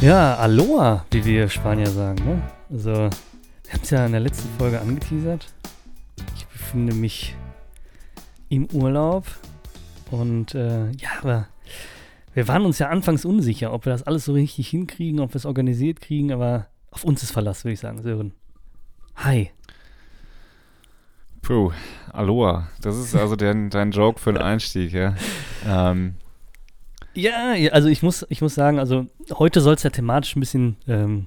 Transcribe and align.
Ja, 0.00 0.36
Aloha, 0.36 1.04
wie 1.10 1.24
wir 1.24 1.48
Spanier 1.48 1.88
sagen. 1.88 2.24
Ne? 2.24 2.42
Also, 2.70 2.92
wir 2.92 3.72
haben 3.72 3.82
es 3.82 3.90
ja 3.90 4.06
in 4.06 4.12
der 4.12 4.20
letzten 4.20 4.48
Folge 4.56 4.80
angeteasert. 4.80 5.52
Ich 6.36 6.46
befinde 6.46 6.94
mich 6.94 7.34
im 8.48 8.66
Urlaub 8.72 9.26
und 10.12 10.54
äh, 10.54 10.92
ja, 10.92 11.08
aber 11.20 11.48
wir 12.32 12.46
waren 12.46 12.64
uns 12.64 12.78
ja 12.78 12.90
anfangs 12.90 13.24
unsicher, 13.24 13.72
ob 13.72 13.86
wir 13.86 13.92
das 13.92 14.04
alles 14.04 14.24
so 14.24 14.34
richtig 14.34 14.68
hinkriegen, 14.68 15.18
ob 15.18 15.32
wir 15.32 15.36
es 15.36 15.46
organisiert 15.46 16.00
kriegen, 16.00 16.32
aber 16.32 16.68
auf 16.92 17.02
uns 17.02 17.24
ist 17.24 17.32
Verlass, 17.32 17.64
würde 17.64 17.72
ich 17.72 17.80
sagen, 17.80 18.00
Sören. 18.00 18.34
Hi. 19.16 19.50
Puh, 21.42 21.72
Aloha. 22.12 22.68
Das 22.82 22.96
ist 22.96 23.16
also 23.16 23.34
dein, 23.34 23.68
dein 23.68 23.90
Joke 23.90 24.20
für 24.20 24.32
den 24.32 24.42
Einstieg, 24.42 24.92
ja. 24.92 25.16
Ähm, 25.66 26.14
Ja, 27.14 27.54
also 27.72 27.88
ich 27.88 28.02
muss, 28.02 28.26
ich 28.28 28.42
muss 28.42 28.54
sagen, 28.54 28.78
also 28.78 29.06
heute 29.32 29.60
soll 29.60 29.74
es 29.74 29.82
ja 29.82 29.90
thematisch 29.90 30.36
ein 30.36 30.40
bisschen, 30.40 30.76
ähm, 30.86 31.26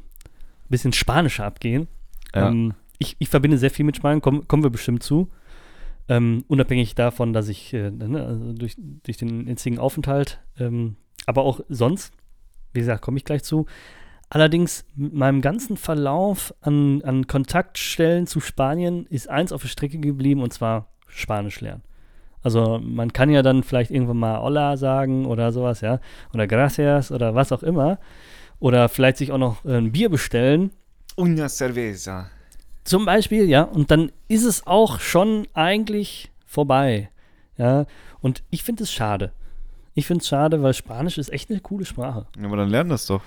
bisschen 0.70 0.94
spanischer 0.94 1.46
abgehen. 1.46 1.88
Ja. 2.34 2.50
Ähm, 2.50 2.74
ich, 2.98 3.16
ich 3.20 3.30
verbinde 3.30 3.58
sehr 3.58 3.72
viel 3.72 3.86
mit 3.86 3.98
Spanien, 3.98 4.22
komm, 4.22 4.48
kommen 4.48 4.64
wir 4.64 4.70
bestimmt 4.70 5.04
zu. 5.04 5.30
Ähm, 6.08 6.44
unabhängig 6.48 6.96
davon, 6.96 7.34
dass 7.34 7.48
ich 7.48 7.74
äh, 7.74 7.92
ne, 7.92 8.26
also 8.26 8.54
durch, 8.54 8.76
durch 8.78 9.18
den 9.18 9.48
jetzigen 9.48 9.80
Aufenthalt, 9.80 10.40
ähm, 10.60 10.96
aber 11.26 11.44
auch 11.44 11.62
sonst, 11.70 12.14
wie 12.74 12.80
gesagt, 12.80 13.02
komme 13.02 13.18
ich 13.18 13.26
gleich 13.26 13.44
zu. 13.44 13.66
Allerdings, 14.30 14.86
mit 14.96 15.14
meinem 15.14 15.42
ganzen 15.42 15.78
Verlauf 15.78 16.54
an, 16.62 17.02
an 17.04 17.28
Kontaktstellen 17.28 18.28
zu 18.28 18.40
Spanien 18.40 19.06
ist 19.08 19.30
eins 19.30 19.52
auf 19.52 19.62
der 19.62 19.70
Strecke 19.70 20.00
geblieben 20.00 20.42
und 20.42 20.54
zwar 20.54 20.88
Spanisch 21.08 21.60
lernen. 21.60 21.84
Also 22.44 22.80
man 22.84 23.14
kann 23.14 23.30
ja 23.30 23.42
dann 23.44 23.64
vielleicht 23.64 23.92
irgendwann 23.92 24.18
mal 24.18 24.42
Hola 24.42 24.78
sagen 24.78 25.26
oder 25.26 25.52
sowas, 25.52 25.82
ja. 25.82 26.00
Oder 26.34 26.48
Gracias 26.48 27.12
oder 27.12 27.36
was 27.36 27.52
auch 27.52 27.64
immer. 27.64 28.00
Oder 28.60 28.90
vielleicht 28.90 29.18
sich 29.18 29.32
auch 29.32 29.38
noch 29.38 29.64
ein 29.66 29.92
Bier 29.92 30.10
bestellen. 30.10 30.72
Una 31.16 31.50
cerveza. 31.50 32.28
Zum 32.84 33.06
Beispiel, 33.06 33.46
ja. 33.46 33.64
Und 33.64 33.92
dann 33.92 34.12
ist 34.28 34.44
es 34.44 34.66
auch 34.66 35.00
schon 35.00 35.48
eigentlich 35.54 36.32
vorbei. 36.46 37.10
Ja. 37.58 37.86
Und 38.22 38.44
ich 38.50 38.64
finde 38.64 38.84
es 38.84 38.92
schade. 38.92 39.32
Ich 39.94 40.08
finde 40.08 40.22
es 40.22 40.28
schade, 40.28 40.64
weil 40.64 40.74
Spanisch 40.74 41.18
ist 41.18 41.32
echt 41.32 41.50
eine 41.50 41.60
coole 41.60 41.86
Sprache. 41.86 42.26
Ja, 42.40 42.46
aber 42.46 42.58
dann 42.58 42.70
lern 42.70 42.90
das 42.90 43.06
doch. 43.06 43.22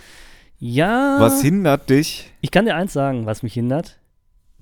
Ja. 0.58 1.16
Was 1.18 1.42
hindert 1.42 1.90
dich? 1.90 2.32
Ich 2.40 2.50
kann 2.50 2.64
dir 2.64 2.74
eins 2.74 2.92
sagen, 2.92 3.26
was 3.26 3.42
mich 3.42 3.54
hindert. 3.54 3.98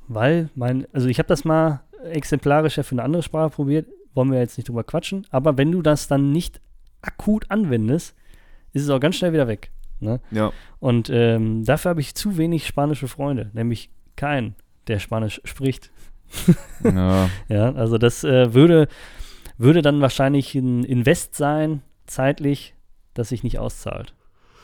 Weil 0.08 0.50
mein, 0.55 0.86
also 0.92 1.08
ich 1.08 1.19
habe 1.19 1.28
das 1.28 1.45
mal 1.45 1.80
exemplarisch 2.11 2.77
ja 2.77 2.83
für 2.83 2.92
eine 2.92 3.05
andere 3.05 3.23
Sprache 3.23 3.50
probiert, 3.50 3.86
wollen 4.14 4.30
wir 4.30 4.38
jetzt 4.38 4.56
nicht 4.56 4.68
drüber 4.68 4.84
quatschen, 4.84 5.27
aber 5.30 5.56
wenn 5.58 5.72
du 5.72 5.82
das 5.82 6.08
dann 6.08 6.32
nicht 6.32 6.60
akut 7.00 7.50
anwendest, 7.50 8.14
ist 8.72 8.82
es 8.82 8.91
auch 8.91 9.00
ganz 9.00 9.16
schnell 9.16 9.32
wieder 9.32 9.48
weg. 9.48 9.70
Ne? 10.00 10.20
Ja. 10.30 10.52
Und 10.80 11.10
ähm, 11.10 11.64
dafür 11.64 11.91
habe 11.91 12.00
ich 12.00 12.14
zu 12.14 12.36
wenig 12.36 12.66
spanische 12.66 13.08
Freunde, 13.08 13.50
nämlich 13.52 13.90
keinen, 14.16 14.55
der 14.88 14.98
Spanisch 14.98 15.40
spricht. 15.44 15.90
ja. 16.84 17.28
Ja, 17.48 17.72
also 17.74 17.98
das 17.98 18.24
äh, 18.24 18.55
würde, 18.55 18.88
würde 19.58 19.83
dann 19.83 20.00
wahrscheinlich 20.00 20.55
ein 20.55 20.84
Invest 20.84 21.36
sein, 21.36 21.83
zeitlich, 22.06 22.74
das 23.14 23.28
sich 23.28 23.42
nicht 23.42 23.58
auszahlt. 23.58 24.14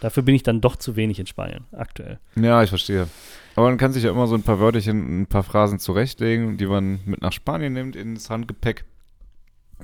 Dafür 0.00 0.22
bin 0.22 0.34
ich 0.34 0.44
dann 0.44 0.60
doch 0.60 0.76
zu 0.76 0.96
wenig 0.96 1.19
in 1.19 1.26
Spanien, 1.26 1.64
aktuell. 1.72 2.20
Ja, 2.36 2.62
ich 2.62 2.69
verstehe. 2.70 3.08
Aber 3.56 3.66
man 3.66 3.78
kann 3.78 3.92
sich 3.92 4.04
ja 4.04 4.10
immer 4.10 4.28
so 4.28 4.36
ein 4.36 4.44
paar 4.44 4.60
Wörterchen, 4.60 5.22
ein 5.22 5.26
paar 5.26 5.42
Phrasen 5.42 5.80
zurechtlegen, 5.80 6.56
die 6.56 6.66
man 6.66 7.00
mit 7.04 7.20
nach 7.20 7.32
Spanien 7.32 7.72
nimmt 7.72 7.96
ins 7.96 8.30
Handgepäck. 8.30 8.84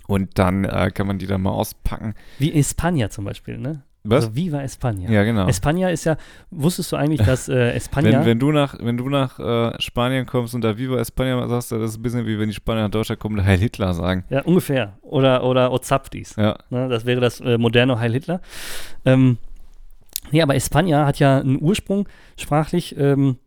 Und 0.06 0.38
dann 0.38 0.64
äh, 0.64 0.90
kann 0.92 1.06
man 1.06 1.18
die 1.18 1.26
dann 1.26 1.42
mal 1.42 1.50
auspacken. 1.52 2.14
Wie 2.38 2.52
España 2.52 3.08
zum 3.10 3.24
Beispiel, 3.24 3.58
ne? 3.58 3.82
Was? 4.06 4.24
Also 4.26 4.36
Viva 4.36 4.58
España. 4.58 5.10
ja, 5.10 5.24
genau. 5.24 5.46
España 5.46 5.88
ist 5.88 6.04
ja, 6.04 6.18
wusstest 6.50 6.92
du 6.92 6.96
eigentlich, 6.96 7.22
dass 7.22 7.48
äh, 7.48 7.74
España, 7.78 8.12
Wenn, 8.20 8.24
wenn 8.26 8.38
du 8.38 8.52
nach, 8.52 8.76
wenn 8.78 8.98
du 8.98 9.08
nach 9.08 9.38
äh, 9.40 9.80
Spanien 9.80 10.26
kommst 10.26 10.54
und 10.54 10.60
da 10.62 10.76
Viva 10.76 10.96
España 11.00 11.48
sagst, 11.48 11.72
das 11.72 11.92
ist 11.92 11.96
ein 11.98 12.02
bisschen 12.02 12.26
wie 12.26 12.38
wenn 12.38 12.48
die 12.48 12.54
Spanier 12.54 12.82
nach 12.82 12.90
Deutschland 12.90 13.18
kommen 13.18 13.38
und 13.38 13.46
Heil 13.46 13.58
Hitler 13.58 13.94
sagen. 13.94 14.24
ja, 14.28 14.42
ungefähr, 14.42 14.98
oder, 15.00 15.42
oder 15.42 15.72
Ozaptis, 15.72 16.36
Ja. 16.36 16.58
ne? 16.68 16.88
das 16.90 17.06
wäre 17.06 17.22
das 17.22 17.40
äh, 17.40 17.56
moderne 17.56 17.98
Heil 17.98 18.12
Hitler. 18.12 18.42
Ähm, 19.06 19.38
nee, 20.32 20.42
aber 20.42 20.54
España 20.54 21.06
hat 21.06 21.18
ja 21.18 21.38
einen 21.38 21.62
Ursprung 21.62 22.06
sprachlich 22.36 22.94
ähm, 22.98 23.38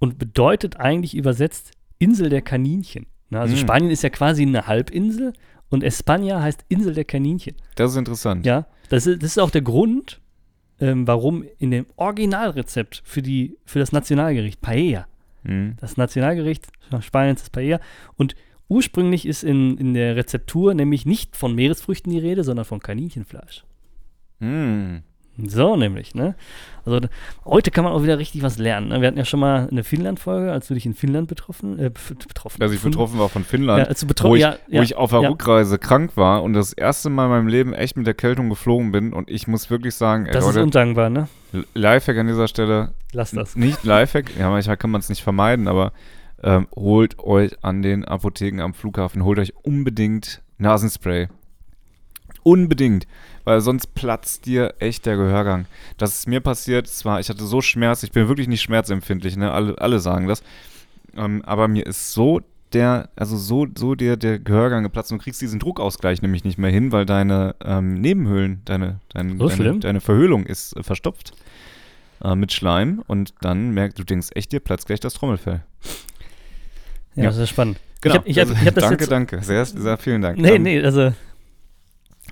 und 0.00 0.18
bedeutet 0.18 0.80
eigentlich 0.80 1.14
übersetzt 1.16 1.70
Insel 2.00 2.28
der 2.28 2.42
Kaninchen. 2.42 3.06
Ne? 3.30 3.38
Also 3.38 3.54
Mm. 3.54 3.58
Spanien 3.58 3.90
ist 3.92 4.02
ja 4.02 4.10
quasi 4.10 4.42
eine 4.42 4.66
Halbinsel 4.66 5.32
und 5.72 5.82
España 5.84 6.40
heißt 6.40 6.64
Insel 6.68 6.94
der 6.94 7.04
Kaninchen. 7.04 7.56
Das 7.74 7.90
ist 7.92 7.96
interessant. 7.96 8.46
Ja, 8.46 8.66
das 8.88 9.06
ist, 9.06 9.22
das 9.22 9.30
ist 9.32 9.38
auch 9.38 9.50
der 9.50 9.62
Grund, 9.62 10.20
ähm, 10.80 11.06
warum 11.06 11.44
in 11.58 11.70
dem 11.70 11.86
Originalrezept 11.96 13.02
für, 13.04 13.22
die, 13.22 13.56
für 13.64 13.78
das 13.78 13.92
Nationalgericht 13.92 14.60
Paella, 14.60 15.06
Mhm. 15.44 15.74
das 15.80 15.96
Nationalgericht 15.96 16.68
Spaniens 17.00 17.42
ist 17.42 17.50
Paella, 17.50 17.80
und 18.16 18.36
ursprünglich 18.68 19.26
ist 19.26 19.42
in, 19.42 19.76
in 19.76 19.92
der 19.92 20.14
Rezeptur 20.14 20.72
nämlich 20.72 21.04
nicht 21.04 21.36
von 21.36 21.54
Meeresfrüchten 21.56 22.12
die 22.12 22.20
Rede, 22.20 22.44
sondern 22.44 22.64
von 22.64 22.78
Kaninchenfleisch. 22.78 23.64
Mhm. 24.38 25.02
So 25.38 25.76
nämlich, 25.76 26.14
ne? 26.14 26.34
Also 26.84 27.00
heute 27.44 27.70
kann 27.70 27.84
man 27.84 27.92
auch 27.92 28.02
wieder 28.02 28.18
richtig 28.18 28.42
was 28.42 28.58
lernen. 28.58 28.88
Ne? 28.88 29.00
Wir 29.00 29.08
hatten 29.08 29.16
ja 29.18 29.24
schon 29.24 29.40
mal 29.40 29.68
eine 29.70 29.84
Finnland-Folge, 29.84 30.50
als 30.52 30.66
du 30.68 30.74
dich 30.74 30.84
in 30.84 30.94
Finnland 30.94 31.28
betroffen, 31.28 31.78
äh, 31.78 31.90
betroffen. 31.90 32.60
Dass 32.60 32.72
ich 32.72 32.82
betroffen 32.82 33.18
war 33.18 33.28
von 33.28 33.42
Ja, 33.42 33.48
Finnland, 33.48 33.88
als 33.88 34.00
du 34.00 34.06
wo, 34.06 34.08
betroffen, 34.08 34.34
ich, 34.36 34.42
ja, 34.42 34.56
wo 34.68 34.76
ja, 34.76 34.82
ich 34.82 34.96
auf 34.96 35.10
der 35.10 35.20
ja. 35.22 35.28
Rückreise 35.28 35.78
krank 35.78 36.16
war 36.16 36.42
und 36.42 36.52
das 36.54 36.72
erste 36.72 37.08
Mal 37.08 37.26
in 37.26 37.30
meinem 37.30 37.48
Leben 37.48 37.72
echt 37.72 37.96
mit 37.96 38.06
Erkältung 38.06 38.48
geflogen 38.50 38.92
bin. 38.92 39.12
Und 39.12 39.30
ich 39.30 39.46
muss 39.46 39.70
wirklich 39.70 39.94
sagen, 39.94 40.26
ey, 40.26 40.32
Das 40.32 40.44
ist 40.44 40.54
Leute, 40.54 40.64
undankbar, 40.64 41.08
ne? 41.08 41.28
Lifehack 41.74 42.18
an 42.18 42.26
dieser 42.26 42.48
Stelle, 42.48 42.92
Lass 43.12 43.30
das. 43.30 43.56
nicht 43.56 43.84
Lifehack, 43.84 44.36
ja, 44.38 44.50
manchmal 44.50 44.76
kann 44.76 44.90
man 44.90 45.00
es 45.00 45.08
nicht 45.08 45.22
vermeiden, 45.22 45.68
aber 45.68 45.92
ähm, 46.42 46.66
holt 46.74 47.18
euch 47.20 47.52
an 47.62 47.82
den 47.82 48.04
Apotheken 48.04 48.60
am 48.60 48.74
Flughafen, 48.74 49.24
holt 49.24 49.38
euch 49.38 49.54
unbedingt 49.62 50.42
Nasenspray. 50.58 51.28
Unbedingt, 52.42 53.06
weil 53.44 53.60
sonst 53.60 53.94
platzt 53.94 54.46
dir 54.46 54.74
echt 54.78 55.06
der 55.06 55.16
Gehörgang. 55.16 55.66
Das 55.96 56.14
ist 56.14 56.28
mir 56.28 56.40
passiert, 56.40 56.86
zwar, 56.88 57.20
ich 57.20 57.28
hatte 57.28 57.44
so 57.44 57.60
Schmerz, 57.60 58.02
ich 58.02 58.12
bin 58.12 58.28
wirklich 58.28 58.48
nicht 58.48 58.62
schmerzempfindlich, 58.62 59.36
ne? 59.36 59.52
alle, 59.52 59.78
alle 59.78 60.00
sagen 60.00 60.26
das, 60.28 60.42
ähm, 61.16 61.42
aber 61.44 61.68
mir 61.68 61.86
ist 61.86 62.12
so 62.12 62.40
der, 62.72 63.10
also 63.16 63.36
so, 63.36 63.66
so 63.76 63.94
der, 63.94 64.16
der 64.16 64.38
Gehörgang 64.38 64.82
geplatzt 64.82 65.12
und 65.12 65.18
du 65.18 65.24
kriegst 65.24 65.40
diesen 65.40 65.60
Druckausgleich 65.60 66.22
nämlich 66.22 66.44
nicht 66.44 66.58
mehr 66.58 66.70
hin, 66.70 66.90
weil 66.90 67.04
deine 67.06 67.54
ähm, 67.64 67.94
Nebenhöhlen, 67.94 68.62
deine, 68.64 68.98
deine, 69.10 69.36
So 69.36 69.48
deine, 69.48 69.78
deine 69.78 70.00
Verhöhlung 70.00 70.46
ist 70.46 70.76
äh, 70.76 70.82
verstopft 70.82 71.32
äh, 72.24 72.34
mit 72.34 72.52
Schleim 72.52 73.02
und 73.06 73.34
dann 73.40 73.70
merkst 73.72 73.98
du, 73.98 74.04
denkst 74.04 74.28
echt, 74.34 74.52
dir 74.52 74.60
platzt 74.60 74.86
gleich 74.86 75.00
das 75.00 75.14
Trommelfell. 75.14 75.62
Ja, 77.14 77.24
Ja. 77.24 77.28
das 77.28 77.36
ist 77.38 77.50
spannend. 77.50 77.78
Genau. 78.00 78.14
Ich 78.14 78.18
hab, 78.18 78.26
ich 78.26 78.38
hab, 78.38 78.48
Also, 78.48 78.60
ich 78.60 78.66
hab 78.66 78.74
das 78.74 78.84
danke, 78.84 79.02
jetzt, 79.04 79.10
danke. 79.12 79.42
Sehr, 79.42 79.64
sehr 79.66 79.98
vielen 79.98 80.22
Dank. 80.22 80.38
Nee, 80.38 80.56
Ähm, 80.56 80.62
nee, 80.62 80.82
also 80.82 81.12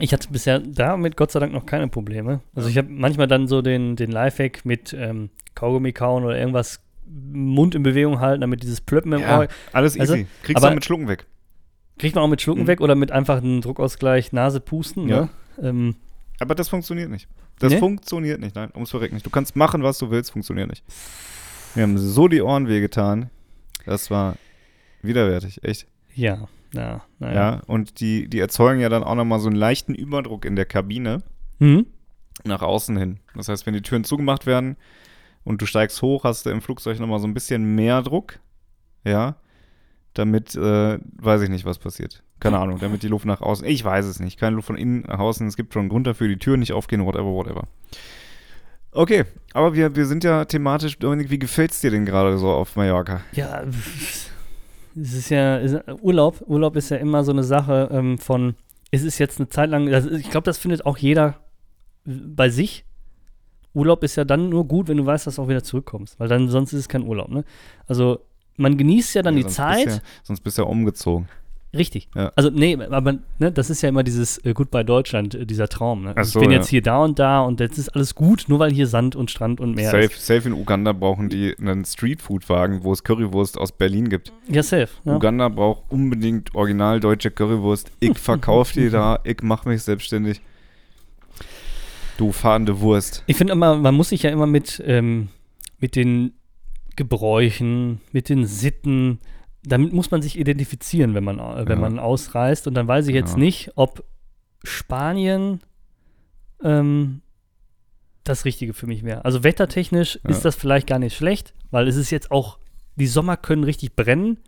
ich 0.01 0.13
hatte 0.13 0.29
bisher 0.31 0.59
damit 0.59 1.17
Gott 1.17 1.31
sei 1.31 1.41
Dank 1.41 1.53
noch 1.53 1.67
keine 1.67 1.89
Probleme. 1.89 2.41
Also 2.55 2.69
ich 2.69 2.77
habe 2.79 2.89
manchmal 2.91 3.27
dann 3.29 3.47
so 3.49 3.63
den, 3.63 3.97
den 3.97 4.11
Lifehack 4.11 4.65
mit 4.65 4.93
ähm, 4.93 5.31
Kaugummi 5.55 5.93
kauen 5.93 6.25
oder 6.25 6.39
irgendwas 6.39 6.81
Mund 7.07 7.75
in 7.75 7.83
Bewegung 7.83 8.21
halten, 8.21 8.41
damit 8.41 8.63
dieses 8.63 8.81
Plöppen 8.81 9.13
im 9.13 9.21
Ja, 9.21 9.39
Ohr 9.41 9.49
alles 9.73 9.99
Also, 9.99 10.15
easy. 10.15 10.27
Kriegst 10.43 10.57
aber- 10.59 10.67
du 10.69 10.71
auch 10.71 10.75
mit 10.77 10.85
Schlucken 10.85 11.09
weg. 11.09 11.27
kriegt 11.99 12.15
man 12.15 12.25
auch 12.25 12.29
mit 12.29 12.41
Schlucken 12.41 12.63
Mhm. 12.63 12.67
weg 12.69 12.81
oder 12.81 12.95
mit 12.95 13.11
einfach 13.13 13.39
einem 13.39 13.61
Druckausgleich 13.61 14.33
Nase 14.33 14.61
pusten. 14.61 15.09
Ja. 15.09 15.23
Ne? 15.23 15.29
Ähm, 15.63 15.97
Aber 16.39 16.55
das 16.55 16.69
funktioniert 16.69 17.11
nicht. 17.11 17.29
Das 17.59 17.73
Nee? 17.73 17.79
funktioniert 17.79 18.41
nicht, 18.41 18.55
nein, 18.55 18.71
ums 18.75 18.91
Verrecken 18.91 19.15
nicht. 19.17 19.27
Du 19.27 19.31
kannst 19.31 19.55
machen, 19.57 19.83
was 19.83 19.99
du 19.99 20.11
willst, 20.11 20.31
funktioniert 20.33 20.71
nicht. 20.71 20.83
Wir 21.75 21.83
haben 21.83 21.99
so 21.99 22.27
die 22.29 22.41
Ohren 22.41 22.69
wehgetan. 22.69 23.29
Das 23.85 24.11
war 24.11 24.37
widerwärtig, 25.03 25.63
echt. 25.65 25.87
ja, 26.15 26.49
ja, 26.75 27.03
naja. 27.19 27.35
Ja, 27.35 27.63
und 27.67 28.01
die, 28.01 28.29
die 28.29 28.39
erzeugen 28.41 28.81
ja 28.81 28.89
dann 28.89 29.03
auch 29.05 29.15
nochmal 29.15 29.41
so 29.41 29.49
einen 29.49 29.57
leichten 29.57 29.95
Überdruck 29.95 30.45
in 30.45 30.57
der 30.57 30.67
Kabine 30.67 31.23
Mhm. 31.59 31.87
nach 32.45 32.63
außen 32.63 32.97
hin. 32.97 33.21
Das 33.35 33.49
heißt, 33.49 33.67
wenn 33.67 33.75
die 33.75 33.83
Türen 33.83 34.05
zugemacht 34.05 34.47
werden 34.47 34.77
und 35.45 35.61
du 35.61 35.67
steigst 35.67 36.01
hoch, 36.03 36.25
hast 36.25 36.47
du 36.47 36.51
im 36.51 36.63
Flugzeug 36.63 36.99
nochmal 37.01 37.19
so 37.21 37.27
ein 37.27 37.35
bisschen 37.35 37.75
mehr 37.75 38.01
Druck. 38.03 38.39
Ja. 39.05 39.37
Damit, 40.15 40.55
äh, 40.57 40.99
weiß 41.19 41.43
ich 41.43 41.49
nicht, 41.51 41.65
was 41.65 41.79
passiert. 41.79 42.23
Keine 42.41 42.59
Ahnung, 42.59 42.79
damit 42.81 43.03
die 43.03 43.09
Luft 43.09 43.27
nach 43.27 43.43
außen. 43.43 43.67
Ich 43.67 43.85
weiß 43.85 44.07
es 44.07 44.19
nicht. 44.19 44.41
Keine 44.41 44.57
Luft 44.57 44.67
von 44.69 44.77
innen 44.79 45.03
nach 45.03 45.19
außen. 45.19 45.47
Es 45.47 45.57
gibt 45.57 45.73
schon 45.75 45.81
einen 45.81 45.89
Grund 45.91 46.07
dafür, 46.07 46.27
die 46.29 46.39
Türen 46.39 46.61
nicht 46.61 46.73
aufgehen, 46.73 47.05
whatever, 47.05 47.27
whatever. 47.33 47.65
Okay, 48.93 49.25
aber 49.53 49.75
wir, 49.75 49.95
wir 49.95 50.07
sind 50.07 50.25
ja 50.25 50.45
thematisch, 50.47 50.99
Dominik, 50.99 51.31
wie 51.31 51.39
gefällt 51.39 51.71
es 51.71 51.81
dir 51.81 51.91
denn 51.93 52.07
gerade 52.07 52.39
so 52.39 52.49
auf 52.51 52.75
Mallorca? 52.75 53.21
Ja, 53.33 53.63
es 54.97 55.15
ist 55.15 55.31
ja, 55.31 55.57
ist, 55.57 55.77
Urlaub, 56.01 56.43
Urlaub 56.47 56.77
ist 56.77 56.91
ja 56.91 56.97
immer 56.97 57.25
so 57.25 57.33
eine 57.33 57.45
Sache 57.45 57.89
ähm, 57.93 58.19
von, 58.19 58.55
es 58.91 59.03
ist 59.03 59.19
jetzt 59.19 59.39
eine 59.39 59.49
Zeit 59.49 59.71
lang, 59.71 59.87
das, 59.87 60.07
ich 60.07 60.31
glaube, 60.31 60.45
das 60.45 60.59
findet 60.59 60.87
auch 60.87 60.99
jeder 60.99 61.41
bei 62.05 62.49
sich. 62.49 62.85
Urlaub 63.73 64.03
ist 64.03 64.17
ja 64.17 64.25
dann 64.25 64.49
nur 64.49 64.67
gut, 64.67 64.89
wenn 64.89 64.97
du 64.97 65.07
weißt, 65.07 65.27
dass 65.27 65.37
du 65.37 65.43
auch 65.43 65.49
wieder 65.49 65.63
zurückkommst, 65.63 66.19
weil 66.19 66.29
dann 66.29 66.49
sonst 66.49 66.73
ist 66.73 66.81
es 66.81 66.89
kein 66.89 67.05
Urlaub, 67.05 67.29
ne? 67.29 67.45
Also 67.87 68.21
man 68.57 68.77
genießt 68.77 69.15
ja 69.15 69.23
dann 69.23 69.37
Ja, 69.37 69.45
die 69.45 69.49
Zeit. 69.49 69.87
Ja, 69.87 69.99
sonst 70.23 70.41
bist 70.41 70.59
du 70.59 70.63
ja 70.63 70.69
umgezogen. 70.69 71.29
Richtig. 71.73 72.09
Ja. 72.17 72.33
Also, 72.35 72.51
nee, 72.51 72.77
aber 72.77 73.19
ne, 73.39 73.53
das 73.53 73.71
ist 73.71 73.83
ja 73.83 73.89
immer 73.89 74.03
dieses 74.03 74.39
äh, 74.45 74.55
Goodbye 74.55 74.85
Deutschland, 74.85 75.35
äh, 75.37 75.47
dieser 75.47 75.69
Traum. 75.69 76.03
Ne? 76.03 76.15
Ach 76.17 76.25
so, 76.25 76.41
ich 76.41 76.43
bin 76.43 76.51
ja. 76.51 76.59
jetzt 76.59 76.69
hier 76.69 76.83
da 76.83 77.05
und 77.05 77.19
da 77.21 77.43
und 77.43 77.61
jetzt 77.61 77.79
ist 77.79 77.91
alles 77.91 78.17
gut, 78.17 78.47
nur 78.49 78.59
weil 78.59 78.73
hier 78.73 78.89
Sand 78.89 79.15
und 79.15 79.31
Strand 79.31 79.61
und 79.61 79.77
Meer 79.77 79.91
Safe, 79.91 80.05
ist. 80.05 80.27
safe 80.27 80.49
in 80.49 80.55
Uganda 80.55 80.93
brauchen 80.93 81.29
die 81.29 81.55
einen 81.59 81.85
Streetfood-Wagen, 81.85 82.83
wo 82.83 82.93
es 82.93 83.05
Currywurst 83.05 83.57
aus 83.57 83.71
Berlin 83.71 84.09
gibt. 84.09 84.33
Ja, 84.49 84.65
safe. 84.65 84.89
Ja. 85.05 85.15
Uganda 85.15 85.49
braucht 85.49 85.85
unbedingt 85.91 86.55
original 86.57 86.99
deutsche 86.99 87.31
Currywurst. 87.31 87.91
Ich 88.01 88.19
verkaufe 88.19 88.75
die 88.75 88.91
da, 88.91 89.21
ich 89.25 89.43
mache 89.43 89.69
mich 89.69 89.83
selbstständig. 89.83 90.41
Du 92.17 92.33
fahrende 92.33 92.81
Wurst. 92.81 93.23
Ich 93.29 93.37
finde 93.37 93.53
immer, 93.53 93.77
man 93.77 93.95
muss 93.95 94.11
sich 94.11 94.25
ja 94.25 94.31
immer 94.31 94.47
mit, 94.47 94.83
ähm, 94.85 95.29
mit 95.79 95.95
den 95.97 96.33
Gebräuchen, 96.97 98.01
mit 98.13 98.29
den 98.29 98.45
Sitten, 98.45 99.21
damit 99.63 99.93
muss 99.93 100.11
man 100.11 100.23
sich 100.23 100.39
identifizieren, 100.39 101.15
wenn 101.15 101.25
man, 101.25 101.39
äh, 101.39 101.69
wenn 101.69 101.79
Ja. 101.79 101.89
man 101.89 101.99
ausreist. 101.99 102.67
Und 102.67 102.75
dann 102.75 102.89
weiß 102.89 103.07
ich 103.09 103.15
jetzt 103.15 103.33
Ja. 103.33 103.39
nicht, 103.39 103.73
ob 103.77 104.05
Spanien 104.65 105.61
ähm, 106.63 107.23
das 108.25 108.45
Richtige 108.45 108.75
für 108.75 108.87
mich 108.87 109.03
wäre. 109.03 109.25
Also 109.25 109.43
wettertechnisch 109.45 110.21
Ja. 110.25 110.31
ist 110.31 110.45
das 110.45 110.55
vielleicht 110.57 110.87
gar 110.87 110.99
nicht 110.99 111.17
schlecht, 111.17 111.55
weil 111.71 111.89
es 111.89 111.97
ist 111.97 112.11
jetzt 112.11 112.31
auch, 112.31 112.59
die 112.97 113.07
Sommer 113.07 113.37
können 113.39 113.65
richtig 113.65 113.97
brennen, 113.97 114.39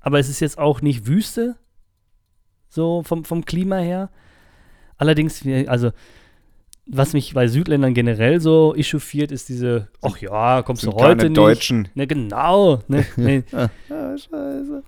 aber 0.00 0.18
es 0.20 0.28
ist 0.28 0.38
jetzt 0.40 0.58
auch 0.58 0.80
nicht 0.80 1.06
Wüste, 1.08 1.56
so 2.68 3.02
vom, 3.02 3.24
vom 3.24 3.44
Klima 3.44 3.78
her. 3.78 4.10
Allerdings, 4.96 5.44
also 5.66 5.90
was 6.86 7.12
mich 7.12 7.34
bei 7.34 7.48
Südländern 7.48 7.94
generell 7.94 8.40
so 8.40 8.74
echauffiert, 8.76 9.32
ist 9.32 9.48
diese, 9.48 9.88
ach 10.02 10.18
ja, 10.18 10.62
kommst 10.62 10.84
du 10.84 10.90
Sind 10.90 11.00
heute 11.00 11.16
keine 11.16 11.28
nicht. 11.30 11.36
Deutschen. 11.36 11.88
Ne, 11.94 12.06
genau. 12.06 12.82
Ne, 12.88 13.04
ne. 13.16 13.44
Ah, 13.52 13.68
scheiße. 14.16 14.82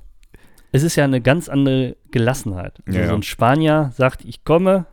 Es 0.71 0.83
ist 0.83 0.97
ja 0.97 1.05
eine 1.05 1.21
ganz 1.21 1.49
andere 1.49 1.97
Gelassenheit. 2.11 2.75
Also 2.87 2.99
Ja, 2.99 3.09
so 3.09 3.15
ein 3.15 3.23
Spanier 3.23 3.91
sagt, 3.97 4.25
ich 4.25 4.45
komme 4.45 4.87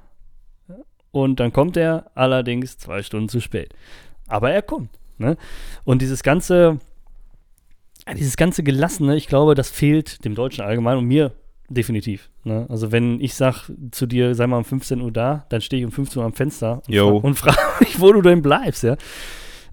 und 1.11 1.39
dann 1.39 1.53
kommt 1.53 1.77
er, 1.77 2.11
allerdings 2.15 2.77
zwei 2.77 3.03
Stunden 3.03 3.29
zu 3.29 3.39
spät. 3.39 3.73
Aber 4.27 4.51
er 4.51 4.61
kommt. 4.61 4.89
Ne? 5.17 5.37
Und 5.83 6.01
dieses 6.01 6.23
ganze, 6.23 6.79
dieses 8.17 8.35
ganze 8.35 8.63
Gelassene, 8.63 9.15
ich 9.15 9.27
glaube, 9.27 9.53
das 9.55 9.69
fehlt 9.69 10.25
dem 10.25 10.33
Deutschen 10.35 10.63
allgemein 10.65 10.97
und 10.97 11.05
mir 11.05 11.31
definitiv. 11.69 12.29
Ne? 12.43 12.65
Also 12.69 12.91
wenn 12.91 13.19
ich 13.21 13.35
sag 13.35 13.69
zu 13.91 14.05
dir, 14.05 14.35
sei 14.35 14.47
mal 14.47 14.57
um 14.57 14.65
15 14.65 15.01
Uhr 15.01 15.11
da, 15.11 15.45
dann 15.49 15.61
stehe 15.61 15.81
ich 15.81 15.85
um 15.85 15.91
15 15.91 16.19
Uhr 16.19 16.25
am 16.25 16.33
Fenster 16.33 16.81
und, 16.87 17.35
fra 17.35 17.49
und 17.49 17.55
frage 17.55 17.83
mich, 17.83 17.99
wo 17.99 18.11
du 18.11 18.21
denn 18.21 18.41
bleibst, 18.41 18.83
ja. 18.83 18.97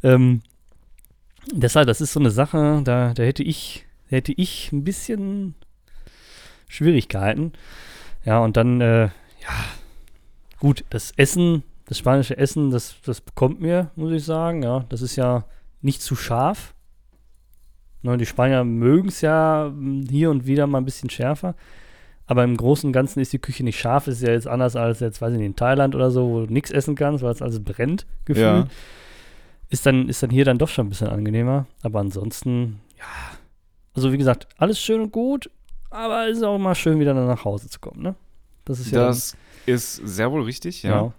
Ähm, 0.02 0.42
deshalb, 1.52 1.86
das 1.86 2.00
ist 2.00 2.12
so 2.12 2.20
eine 2.20 2.30
Sache, 2.30 2.80
da, 2.84 3.12
da 3.14 3.22
hätte 3.22 3.42
ich, 3.42 3.84
da 4.10 4.16
hätte 4.16 4.32
ich 4.32 4.72
ein 4.72 4.84
bisschen 4.84 5.54
Schwierigkeiten. 6.68 7.52
Ja, 8.24 8.40
und 8.40 8.56
dann, 8.56 8.80
äh, 8.80 9.04
ja, 9.04 9.10
gut, 10.58 10.84
das 10.90 11.12
Essen, 11.16 11.62
das 11.86 11.98
spanische 11.98 12.36
Essen, 12.36 12.70
das, 12.70 12.96
das 13.04 13.20
bekommt 13.20 13.60
mir, 13.60 13.90
muss 13.96 14.12
ich 14.12 14.24
sagen, 14.24 14.62
ja, 14.62 14.84
das 14.88 15.02
ist 15.02 15.16
ja 15.16 15.44
nicht 15.80 16.00
zu 16.00 16.16
scharf. 16.16 16.74
Ne, 18.02 18.16
die 18.16 18.26
Spanier 18.26 18.64
mögen 18.64 19.08
es 19.08 19.20
ja 19.20 19.66
m, 19.66 20.04
hier 20.08 20.30
und 20.30 20.46
wieder 20.46 20.66
mal 20.66 20.78
ein 20.78 20.84
bisschen 20.84 21.10
schärfer. 21.10 21.54
Aber 22.26 22.44
im 22.44 22.56
Großen 22.56 22.86
und 22.88 22.92
Ganzen 22.92 23.20
ist 23.20 23.32
die 23.32 23.38
Küche 23.38 23.64
nicht 23.64 23.78
scharf. 23.78 24.06
Ist 24.06 24.22
ja 24.22 24.30
jetzt 24.32 24.46
anders 24.48 24.76
als 24.76 25.00
jetzt, 25.00 25.20
weiß 25.20 25.32
ich 25.32 25.38
nicht, 25.38 25.46
in 25.46 25.56
Thailand 25.56 25.94
oder 25.94 26.10
so, 26.10 26.28
wo 26.28 26.46
du 26.46 26.52
nichts 26.52 26.70
essen 26.70 26.94
kannst, 26.94 27.22
weil 27.22 27.32
es 27.32 27.42
alles 27.42 27.62
brennt, 27.62 28.06
gefühlt. 28.24 28.46
Ja. 28.46 28.66
Ist 29.68 29.86
dann, 29.86 30.08
ist 30.08 30.22
dann 30.22 30.30
hier 30.30 30.44
dann 30.44 30.58
doch 30.58 30.68
schon 30.68 30.86
ein 30.86 30.88
bisschen 30.90 31.08
angenehmer. 31.08 31.66
Aber 31.82 32.00
ansonsten, 32.00 32.80
ja. 32.98 33.04
Also 33.94 34.12
wie 34.12 34.18
gesagt, 34.18 34.48
alles 34.56 34.80
schön 34.80 35.00
und 35.00 35.12
gut, 35.12 35.50
aber 35.90 36.28
es 36.28 36.38
ist 36.38 36.44
auch 36.44 36.58
mal 36.58 36.74
schön, 36.74 36.98
wieder 36.98 37.12
dann 37.12 37.26
nach 37.26 37.44
Hause 37.44 37.68
zu 37.68 37.78
kommen, 37.78 38.02
ne? 38.02 38.14
Das 38.64 38.80
ist 38.80 38.90
ja 38.90 39.06
Das 39.06 39.36
ist 39.66 39.96
sehr 39.96 40.32
wohl 40.32 40.42
richtig, 40.42 40.82
dann, 40.82 40.90
ja. 40.90 40.98
genau. 40.98 41.12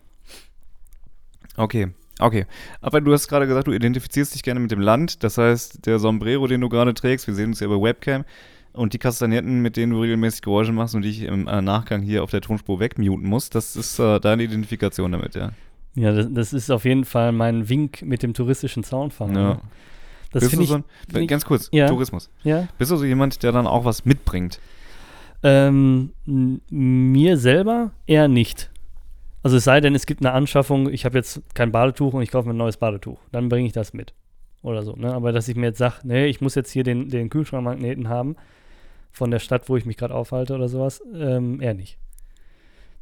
Okay, 1.55 1.89
okay. 2.19 2.45
Aber 2.81 3.01
du 3.01 3.11
hast 3.13 3.27
gerade 3.27 3.47
gesagt, 3.47 3.67
du 3.67 3.71
identifizierst 3.71 4.35
dich 4.35 4.43
gerne 4.43 4.59
mit 4.59 4.71
dem 4.71 4.81
Land. 4.81 5.23
Das 5.23 5.37
heißt, 5.37 5.85
der 5.85 5.99
Sombrero, 5.99 6.47
den 6.47 6.61
du 6.61 6.69
gerade 6.69 6.93
trägst, 6.93 7.27
wir 7.27 7.33
sehen 7.33 7.49
uns 7.49 7.59
ja 7.59 7.67
über 7.67 7.81
Webcam, 7.81 8.25
und 8.73 8.93
die 8.93 8.97
Kastagnetten, 8.97 9.61
mit 9.61 9.77
denen 9.77 9.93
du 9.93 10.01
regelmäßig 10.01 10.41
Geräusche 10.41 10.71
machst 10.71 10.95
und 10.95 11.03
die 11.03 11.09
ich 11.09 11.21
im 11.23 11.47
äh, 11.47 11.61
Nachgang 11.61 12.01
hier 12.01 12.23
auf 12.23 12.31
der 12.31 12.41
Tonspur 12.41 12.79
wegmuten 12.79 13.27
muss, 13.27 13.49
das 13.49 13.75
ist 13.75 13.99
äh, 13.99 14.19
deine 14.19 14.43
Identifikation 14.43 15.11
damit, 15.11 15.35
ja. 15.35 15.51
Ja, 15.95 16.11
das, 16.11 16.27
das 16.31 16.53
ist 16.53 16.71
auf 16.71 16.85
jeden 16.85 17.05
Fall 17.05 17.31
mein 17.31 17.69
Wink 17.69 18.01
mit 18.01 18.23
dem 18.23 18.33
touristischen 18.33 18.83
Zaunfahrer. 18.83 19.31
Ja. 19.31 19.53
ne? 19.53 19.59
Das 20.31 20.41
Bist 20.41 20.45
du 20.45 20.49
finde 20.49 20.63
ich, 20.63 20.69
so 21.11 21.19
ein, 21.19 21.27
ganz 21.27 21.45
kurz, 21.45 21.69
ja. 21.71 21.87
Tourismus. 21.87 22.31
ja. 22.43 22.67
Bist 22.79 22.89
du 22.89 22.95
so 22.95 23.05
jemand, 23.05 23.43
der 23.43 23.51
dann 23.51 23.67
auch 23.67 23.85
was 23.85 24.03
mitbringt? 24.05 24.59
Ähm, 25.43 26.11
mir 26.25 27.37
selber 27.37 27.91
eher 28.07 28.27
nicht. 28.27 28.71
Also 29.43 29.57
es 29.57 29.65
sei 29.65 29.81
denn, 29.81 29.93
es 29.93 30.05
gibt 30.05 30.21
eine 30.21 30.31
Anschaffung, 30.31 30.89
ich 30.91 31.05
habe 31.05 31.17
jetzt 31.17 31.41
kein 31.53 31.71
Badetuch 31.71 32.13
und 32.13 32.21
ich 32.21 32.31
kaufe 32.31 32.47
mir 32.47 32.53
ein 32.53 32.57
neues 32.57 32.77
Badetuch. 32.77 33.19
Dann 33.31 33.49
bringe 33.49 33.67
ich 33.67 33.73
das 33.73 33.93
mit. 33.93 34.13
Oder 34.61 34.83
so. 34.83 34.95
Ne? 34.95 35.13
Aber 35.13 35.33
dass 35.33 35.49
ich 35.49 35.55
mir 35.57 35.67
jetzt 35.67 35.77
sage, 35.79 35.95
nee, 36.03 36.27
ich 36.27 36.39
muss 36.39 36.55
jetzt 36.55 36.71
hier 36.71 36.83
den, 36.83 37.09
den 37.09 37.29
Kühlschrankmagneten 37.29 38.07
haben 38.07 38.37
von 39.11 39.29
der 39.29 39.39
Stadt, 39.39 39.67
wo 39.67 39.75
ich 39.75 39.85
mich 39.85 39.97
gerade 39.97 40.15
aufhalte 40.15 40.55
oder 40.55 40.69
sowas, 40.69 41.03
ähm, 41.13 41.59
eher 41.61 41.73
nicht. 41.73 41.97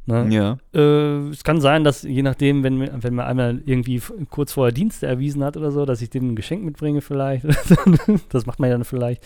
Ne? 0.04 0.26
Ja. 0.30 0.58
Äh, 0.74 1.28
es 1.28 1.44
kann 1.44 1.60
sein, 1.60 1.84
dass 1.84 2.02
je 2.02 2.22
nachdem, 2.22 2.64
wenn, 2.64 2.76
mir- 2.76 2.90
wenn 3.00 3.14
mir 3.14 3.24
einmal 3.24 3.62
irgendwie 3.64 4.02
kurz 4.30 4.52
vorher 4.52 4.72
Dienste 4.72 5.06
erwiesen 5.06 5.44
hat 5.44 5.56
oder 5.56 5.70
so, 5.70 5.86
dass 5.86 6.02
ich 6.02 6.10
dem 6.10 6.30
ein 6.32 6.36
Geschenk 6.36 6.64
mitbringe 6.64 7.00
vielleicht. 7.02 7.46
das 8.30 8.46
macht 8.46 8.58
man 8.58 8.68
ja 8.68 8.74
dann 8.74 8.84
vielleicht. 8.84 9.24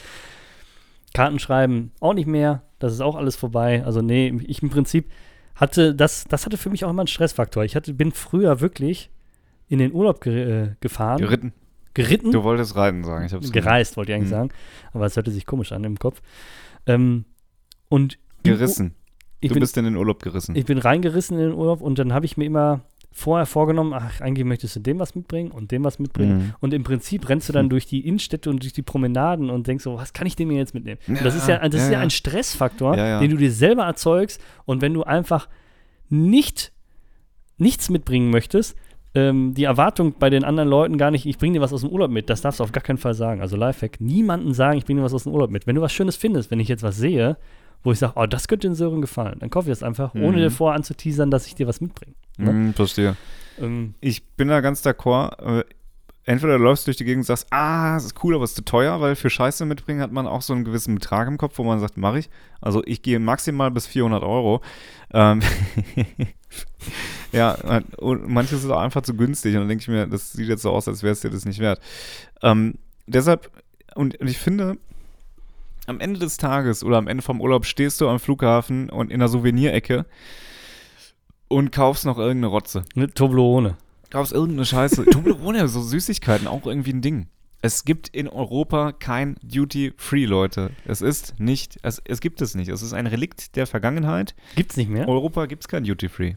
Karten 1.15 1.39
schreiben 1.39 1.93
auch 2.01 2.13
nicht 2.13 2.27
mehr. 2.27 2.63
Das 2.79 2.93
ist 2.93 3.01
auch 3.01 3.17
alles 3.17 3.37
vorbei. 3.37 3.83
Also 3.87 4.03
nee, 4.03 4.39
ich 4.47 4.63
im 4.63 4.69
Prinzip 4.69 5.11
hatte, 5.57 5.95
das, 5.95 6.25
das 6.29 6.47
hatte 6.47 6.57
für 6.57 6.71
mich 6.71 6.85
auch 6.85 6.91
immer 6.91 7.03
einen 7.03 7.09
Stressfaktor. 7.09 7.65
Ich 7.65 7.75
hatte, 7.77 7.93
bin 7.95 8.13
früher 8.13 8.61
wirklich 8.61 9.11
in 9.69 9.79
den 9.81 9.93
Urlaub 9.93 10.21
ge 10.21 10.63
äh, 10.65 10.69
gefahren, 10.81 11.19
Geritten. 11.19 11.53
geritten, 11.95 12.31
Du 12.31 12.45
wolltest 12.45 12.77
reiten 12.77 13.03
sagen. 13.05 13.27
Ich 13.27 13.33
hab's 13.33 13.51
gereist, 13.51 13.97
wollte 13.97 14.13
ich 14.13 14.17
eigentlich 14.17 14.29
Mhm. 14.29 14.35
sagen. 14.35 14.49
Aber 14.93 15.07
es 15.07 15.17
hörte 15.17 15.31
sich 15.31 15.45
komisch 15.47 15.73
an 15.73 15.83
im 15.85 15.99
Kopf. 15.99 16.21
Ähm, 16.87 17.25
und 17.89 18.19
Gerissen. 18.45 18.95
Ich 19.41 19.49
du 19.49 19.55
bin, 19.55 19.61
bist 19.61 19.77
in 19.77 19.85
den 19.85 19.97
Urlaub 19.97 20.23
gerissen. 20.23 20.55
ich 20.57 20.65
bin 20.65 20.79
reingerissen 20.79 21.37
in 21.39 21.51
den 21.51 21.53
Urlaub 21.55 21.81
und 21.83 21.99
dann 21.99 22.13
habe 22.13 22.25
ich 22.27 22.37
mir 22.37 22.45
immer 22.45 22.81
vorher 23.19 23.47
vorgenommen, 23.47 23.95
ach, 23.95 24.21
eigentlich 24.21 24.45
möchtest 24.45 24.77
du 24.77 24.81
dem 24.81 24.99
was 24.99 25.15
mitbringen 25.15 25.51
und 25.51 25.71
dem 25.71 25.83
was 25.85 25.99
mitbringen. 25.99 26.37
Mhm. 26.39 26.55
Und 26.61 26.75
im 26.75 26.85
Prinzip 26.85 27.29
rennst 27.31 27.49
du 27.49 27.53
dann 27.55 27.65
Hm. 27.65 27.71
durch 27.71 27.87
die 27.87 28.07
Innenstädte 28.07 28.51
und 28.51 28.63
durch 28.63 28.75
die 28.75 28.83
Promenaden 28.83 29.49
und 29.49 29.67
denkst 29.67 29.85
so, 29.85 29.97
was 29.97 30.13
kann 30.13 30.27
ich 30.27 30.37
dem 30.37 30.51
hier 30.51 30.59
jetzt 30.59 30.75
mitnehmen? 30.75 31.01
und 31.09 31.25
das 31.25 31.35
Ja, 31.35 31.41
ist 31.41 31.49
ja, 31.49 31.59
das 31.69 31.75
ist 31.81 31.87
ja, 31.87 31.93
ja 31.93 31.99
ja. 31.99 32.01
ein 32.01 32.11
Stressfaktor, 32.11 32.95
Ja, 32.97 33.07
ja. 33.09 33.21
den 33.21 33.31
du 33.31 33.39
dir 33.39 33.51
selber 33.51 33.85
erzeugst. 33.85 34.41
Und 34.67 34.83
wenn 34.83 34.93
du 34.93 35.03
einfach 35.03 35.49
nicht 36.09 36.73
nichts 37.59 37.89
mitbringen 37.89 38.31
möchtest, 38.31 38.77
ähm, 39.15 39.55
die 39.55 39.65
Erwartung 39.65 40.15
bei 40.19 40.29
den 40.29 40.45
anderen 40.45 40.69
Leuten 40.69 40.99
gar 40.99 41.11
nicht, 41.11 41.25
ich 41.25 41.39
bringe 41.39 41.55
dir 41.55 41.63
was 41.63 41.73
aus 41.73 41.81
dem 41.81 41.89
Urlaub 41.91 42.11
mit, 42.11 42.29
das 42.29 42.43
darfst 42.43 42.61
du 42.61 42.65
auf 42.65 42.73
gar 42.73 42.83
keinen 42.83 42.99
Fall 42.99 43.15
sagen. 43.15 43.41
Also 43.41 43.57
Lifehack, 43.57 43.99
niemanden 43.99 44.53
sagen, 44.53 44.77
ich 44.77 44.85
bringe 44.85 45.01
dir 45.01 45.05
was 45.05 45.15
aus 45.15 45.23
dem 45.23 45.33
Urlaub 45.33 45.51
mit. 45.51 45.67
Wenn 45.67 45.75
du 45.77 45.81
was 45.81 45.93
Schönes 45.95 46.17
findest, 46.17 46.51
wenn 46.51 46.61
ich 46.61 46.69
jetzt 46.69 46.83
was 46.83 46.97
sehe, 46.99 47.39
wo 47.83 47.93
ich 47.93 47.99
sage, 47.99 48.13
oh, 48.17 48.27
das 48.27 48.49
könnte 48.49 48.69
den 48.69 48.75
Sören 48.75 49.01
gefallen, 49.01 49.39
dann 49.41 49.51
kaufe 49.51 49.69
ich 49.71 49.73
das 49.79 49.83
einfach, 49.83 50.15
ohne 50.15 50.37
Mhm. 50.39 50.41
dir 50.43 50.51
vorher 50.51 50.77
anzuteasern, 50.77 51.31
dass 51.31 51.47
ich 51.47 51.55
dir 51.55 51.67
was 51.67 51.81
mitbringe. 51.81 52.15
Ne? 52.39 52.53
Mhm, 52.53 52.75
verstehe. 52.75 53.17
Ähm, 53.61 53.95
Ich 54.01 54.25
bin 54.37 54.49
da 54.49 54.61
ganz 54.61 54.85
d'accord. 54.85 55.61
Äh, 55.61 55.65
Entweder 56.29 56.59
du 56.59 56.65
läufst 56.65 56.89
durch 56.89 56.97
die 56.97 57.05
Gegend 57.05 57.21
und 57.23 57.27
sagst, 57.27 57.47
ah, 57.53 57.95
das 57.95 58.05
ist 58.07 58.25
cool, 58.25 58.35
aber 58.35 58.43
es 58.43 58.51
ist 58.51 58.57
zu 58.57 58.65
teuer, 58.65 59.01
weil 59.01 59.15
für 59.15 59.31
Scheiße 59.31 59.65
mitbringen 59.65 60.01
hat 60.01 60.11
man 60.11 60.27
auch 60.27 60.43
so 60.43 60.55
einen 60.55 60.65
gewissen 60.65 60.97
Betrag 60.97 61.29
im 61.29 61.39
Kopf, 61.39 61.57
wo 61.59 61.63
man 61.63 61.79
sagt, 61.79 61.97
mache 61.99 62.19
ich. 62.19 62.31
Also 62.61 62.83
ich 62.85 63.03
gehe 63.03 63.21
maximal 63.21 63.71
bis 63.71 63.87
400 63.87 64.25
Euro. 64.25 64.61
Ähm 65.13 65.41
ja, 67.33 67.57
und 67.99 68.29
manches 68.29 68.65
ist 68.65 68.71
auch 68.71 68.81
einfach 68.81 69.03
zu 69.03 69.15
günstig 69.15 69.55
und 69.55 69.61
dann 69.61 69.69
denke 69.69 69.83
ich 69.83 69.89
mir, 69.89 70.07
das 70.07 70.33
sieht 70.33 70.49
jetzt 70.49 70.63
so 70.63 70.71
aus, 70.71 70.89
als 70.89 71.03
wäre 71.03 71.13
es 71.13 71.21
dir 71.21 71.31
das 71.31 71.45
nicht 71.45 71.59
wert. 71.61 71.81
Ähm, 72.43 72.75
deshalb, 73.07 73.51
und, 73.95 74.17
und 74.21 74.27
ich 74.29 74.39
finde, 74.39 74.79
am 75.87 76.01
Ende 76.01 76.19
des 76.21 76.37
Tages 76.37 76.83
oder 76.85 76.99
am 76.99 77.09
Ende 77.09 77.23
vom 77.23 77.41
Urlaub 77.41 77.65
stehst 77.67 78.01
du 78.01 78.09
am 78.09 78.19
Flughafen 78.19 78.91
und 78.91 79.11
in 79.11 79.21
der 79.21 79.29
Souvenirecke 79.29 80.07
und 81.49 81.73
kaufst 81.73 82.05
noch 82.05 82.19
irgendeine 82.19 82.49
Rotze. 82.49 82.85
eine 82.95 83.09
Toblerone. 83.13 83.77
Kaufst 84.11 84.33
irgendeine 84.33 84.65
Scheiße. 84.65 85.05
Toblerone, 85.11 85.69
so 85.69 85.81
Süßigkeiten, 85.81 86.47
auch 86.47 86.67
irgendwie 86.67 86.93
ein 86.93 87.03
Ding. 87.03 87.27
Es 87.63 87.85
gibt 87.85 88.09
in 88.09 88.29
Europa 88.29 88.93
kein 88.93 89.37
Duty-Free, 89.43 90.27
Leute. 90.27 90.71
Es 90.85 91.01
ist 91.01 91.41
nicht, 91.41 91.79
es, 91.83 92.01
es 92.05 92.21
gibt 92.21 92.41
es 92.43 92.55
nicht. 92.55 92.69
Es 92.69 92.83
ist 92.83 92.93
ein 92.93 93.07
Relikt 93.07 93.57
der 93.57 93.67
Vergangenheit. 93.67 94.35
Gibt's 94.55 94.77
nicht 94.77 94.91
mehr? 94.91 95.09
Europa 95.09 95.47
gibt 95.47 95.65
es 95.65 95.69
kein 95.69 95.83
Duty-Free. 95.85 96.35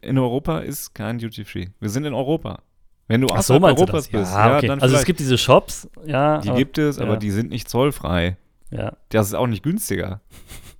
In 0.00 0.16
Europa 0.16 0.60
ist 0.60 0.94
kein 0.94 1.18
Duty-Free. 1.18 1.66
Wir 1.80 1.88
sind 1.90 2.04
in 2.04 2.14
Europa. 2.14 2.60
Wenn 3.08 3.20
du 3.22 3.26
Ach 3.32 3.42
so, 3.42 3.54
außerhalb 3.54 3.76
du 3.76 3.86
bist, 3.86 4.12
Ja, 4.12 4.56
okay. 4.56 4.68
dann 4.68 4.80
also 4.80 4.94
es 4.94 5.04
gibt 5.04 5.18
diese 5.18 5.36
Shops, 5.36 5.88
ja. 6.06 6.38
die 6.38 6.48
aber- 6.50 6.58
gibt 6.58 6.78
es, 6.78 6.98
aber 6.98 7.14
ja. 7.14 7.18
die 7.18 7.30
sind 7.32 7.50
nicht 7.50 7.68
zollfrei. 7.68 8.36
Ja. 8.70 8.96
Das 9.08 9.26
ist 9.28 9.34
auch 9.34 9.46
nicht 9.46 9.62
günstiger. 9.62 10.20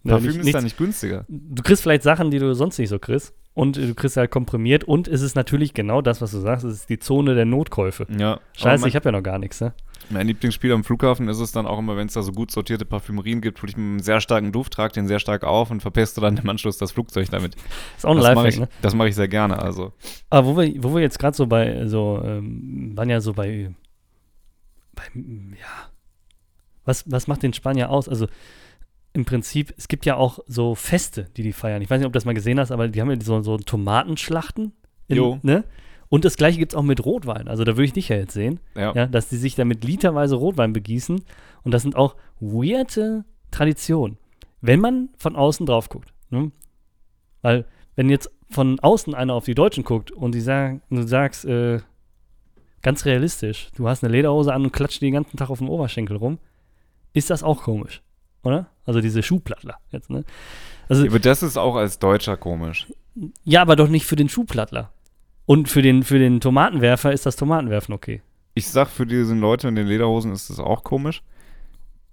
Ja, 0.04 0.12
Parfüm 0.12 0.28
nicht- 0.36 0.46
ist 0.46 0.54
da 0.54 0.60
nicht 0.60 0.76
günstiger. 0.78 1.24
Du 1.28 1.62
kriegst 1.62 1.82
vielleicht 1.82 2.02
Sachen, 2.02 2.30
die 2.30 2.38
du 2.38 2.54
sonst 2.54 2.78
nicht 2.78 2.88
so 2.88 2.98
kriegst. 2.98 3.34
und 3.54 3.76
du 3.76 3.94
kriegst 3.94 4.16
halt 4.16 4.30
komprimiert 4.30 4.84
und 4.84 5.08
es 5.08 5.22
ist 5.22 5.34
natürlich 5.34 5.74
genau 5.74 6.00
das, 6.02 6.20
was 6.22 6.30
du 6.30 6.38
sagst, 6.38 6.64
es 6.64 6.74
ist 6.74 6.88
die 6.88 6.98
Zone 6.98 7.34
der 7.34 7.44
Notkäufe. 7.44 8.06
Ja. 8.16 8.40
Scheiße, 8.56 8.82
mein, 8.82 8.88
ich 8.88 8.96
habe 8.96 9.06
ja 9.06 9.12
noch 9.12 9.22
gar 9.22 9.38
nichts, 9.38 9.60
ne? 9.60 9.74
mein 10.12 10.26
Lieblingsspiel 10.26 10.72
am 10.72 10.82
Flughafen 10.82 11.28
ist 11.28 11.38
es 11.38 11.52
dann 11.52 11.66
auch 11.66 11.78
immer, 11.78 11.96
wenn 11.96 12.06
es 12.08 12.14
da 12.14 12.22
so 12.22 12.32
gut 12.32 12.50
sortierte 12.50 12.84
Parfümerien 12.84 13.40
gibt, 13.40 13.62
wo 13.62 13.66
ich 13.66 13.76
mit 13.76 13.84
einem 13.84 14.00
sehr 14.00 14.20
starken 14.20 14.50
Duft 14.50 14.72
trage 14.72 14.92
den 14.94 15.06
sehr 15.06 15.20
stark 15.20 15.44
auf 15.44 15.70
und 15.70 15.82
verpeste 15.82 16.20
dann 16.20 16.36
im 16.36 16.48
Anschluss 16.48 16.78
das 16.78 16.90
Flugzeug 16.92 17.28
damit. 17.30 17.54
Ist 17.96 18.06
auch 18.06 18.10
ein 18.12 18.16
Das 18.22 18.34
mache 18.34 18.48
ich, 18.48 18.58
ne? 18.58 18.68
das 18.82 18.94
mach 18.94 19.04
ich 19.04 19.14
sehr 19.14 19.28
gerne. 19.28 19.60
Also, 19.60 19.92
Aber 20.30 20.46
wo 20.48 20.56
wir, 20.58 20.82
wo 20.82 20.94
wir 20.94 21.02
jetzt 21.02 21.18
gerade 21.18 21.36
so 21.36 21.46
bei, 21.46 21.86
so, 21.86 22.20
ähm, 22.24 22.92
waren 22.96 23.08
ja 23.10 23.20
so 23.20 23.34
bei, 23.34 23.72
bei, 24.96 25.02
ja, 25.14 25.89
was, 26.84 27.10
was 27.10 27.26
macht 27.26 27.42
den 27.42 27.52
Spanier 27.52 27.90
aus? 27.90 28.08
Also 28.08 28.26
im 29.12 29.24
Prinzip, 29.24 29.74
es 29.76 29.88
gibt 29.88 30.06
ja 30.06 30.16
auch 30.16 30.38
so 30.46 30.74
Feste, 30.74 31.26
die 31.36 31.42
die 31.42 31.52
feiern. 31.52 31.82
Ich 31.82 31.90
weiß 31.90 31.98
nicht, 31.98 32.06
ob 32.06 32.12
du 32.12 32.16
das 32.16 32.24
mal 32.24 32.34
gesehen 32.34 32.60
hast, 32.60 32.70
aber 32.70 32.88
die 32.88 33.00
haben 33.00 33.10
ja 33.10 33.20
so, 33.20 33.42
so 33.42 33.56
Tomatenschlachten. 33.56 34.72
in- 35.08 35.16
Jo. 35.16 35.38
Ne? 35.42 35.64
Und 36.08 36.24
das 36.24 36.36
gleiche 36.36 36.58
gibt 36.58 36.72
es 36.72 36.76
auch 36.76 36.82
mit 36.82 37.04
Rotwein. 37.04 37.46
Also 37.48 37.62
da 37.64 37.72
würde 37.72 37.84
ich 37.84 37.92
dich 37.92 38.08
ja 38.08 38.16
jetzt 38.16 38.34
sehen, 38.34 38.58
ja. 38.74 38.92
ja, 38.94 39.06
dass 39.06 39.28
die 39.28 39.36
sich 39.36 39.54
da 39.54 39.64
mit 39.64 39.84
literweise 39.84 40.34
Rotwein 40.36 40.72
begießen. 40.72 41.20
Und 41.62 41.74
das 41.74 41.82
sind 41.82 41.94
auch 41.96 42.16
weirde 42.40 43.24
Traditionen, 43.52 44.16
wenn 44.60 44.80
man 44.80 45.08
von 45.18 45.36
außen 45.36 45.66
drauf 45.66 45.88
guckt. 45.88 46.12
Ne? 46.30 46.50
Weil, 47.42 47.64
wenn 47.96 48.08
jetzt 48.08 48.30
von 48.50 48.78
außen 48.80 49.14
einer 49.14 49.34
auf 49.34 49.44
die 49.44 49.54
Deutschen 49.54 49.84
guckt 49.84 50.10
und 50.10 50.34
die 50.34 50.40
sagen, 50.40 50.82
du 50.90 51.02
sagst, 51.06 51.44
äh, 51.44 51.78
ganz 52.82 53.04
realistisch, 53.04 53.70
du 53.76 53.88
hast 53.88 54.02
eine 54.02 54.12
Lederhose 54.12 54.52
an 54.52 54.64
und 54.64 54.72
klatscht 54.72 55.02
den 55.02 55.12
ganzen 55.14 55.36
Tag 55.36 55.50
auf 55.50 55.58
dem 55.58 55.68
Oberschenkel 55.68 56.16
rum, 56.16 56.38
ist 57.12 57.30
das 57.30 57.42
auch 57.42 57.62
komisch, 57.62 58.02
oder? 58.42 58.66
Also 58.84 59.00
diese 59.00 59.22
Schuhplattler 59.22 59.76
jetzt, 59.90 60.10
ne? 60.10 60.24
Also, 60.88 61.06
Aber 61.06 61.18
das 61.20 61.42
ist 61.42 61.56
auch 61.56 61.76
als 61.76 61.98
Deutscher 61.98 62.36
komisch. 62.36 62.86
ja, 63.44 63.62
aber 63.62 63.76
doch 63.76 63.88
nicht 63.88 64.06
für 64.06 64.16
den 64.16 64.28
Schuhplattler. 64.28 64.90
Und 65.46 65.68
für 65.68 65.82
den, 65.82 66.02
für 66.02 66.18
den 66.18 66.40
Tomatenwerfer 66.40 67.12
ist 67.12 67.26
das 67.26 67.36
Tomatenwerfen 67.36 67.94
okay. 67.94 68.22
Ich 68.54 68.68
sag, 68.68 68.88
für 68.88 69.06
diese 69.06 69.34
Leute 69.34 69.68
in 69.68 69.74
den 69.76 69.86
Lederhosen 69.86 70.32
ist 70.32 70.50
das 70.50 70.58
auch 70.58 70.82
komisch. 70.84 71.22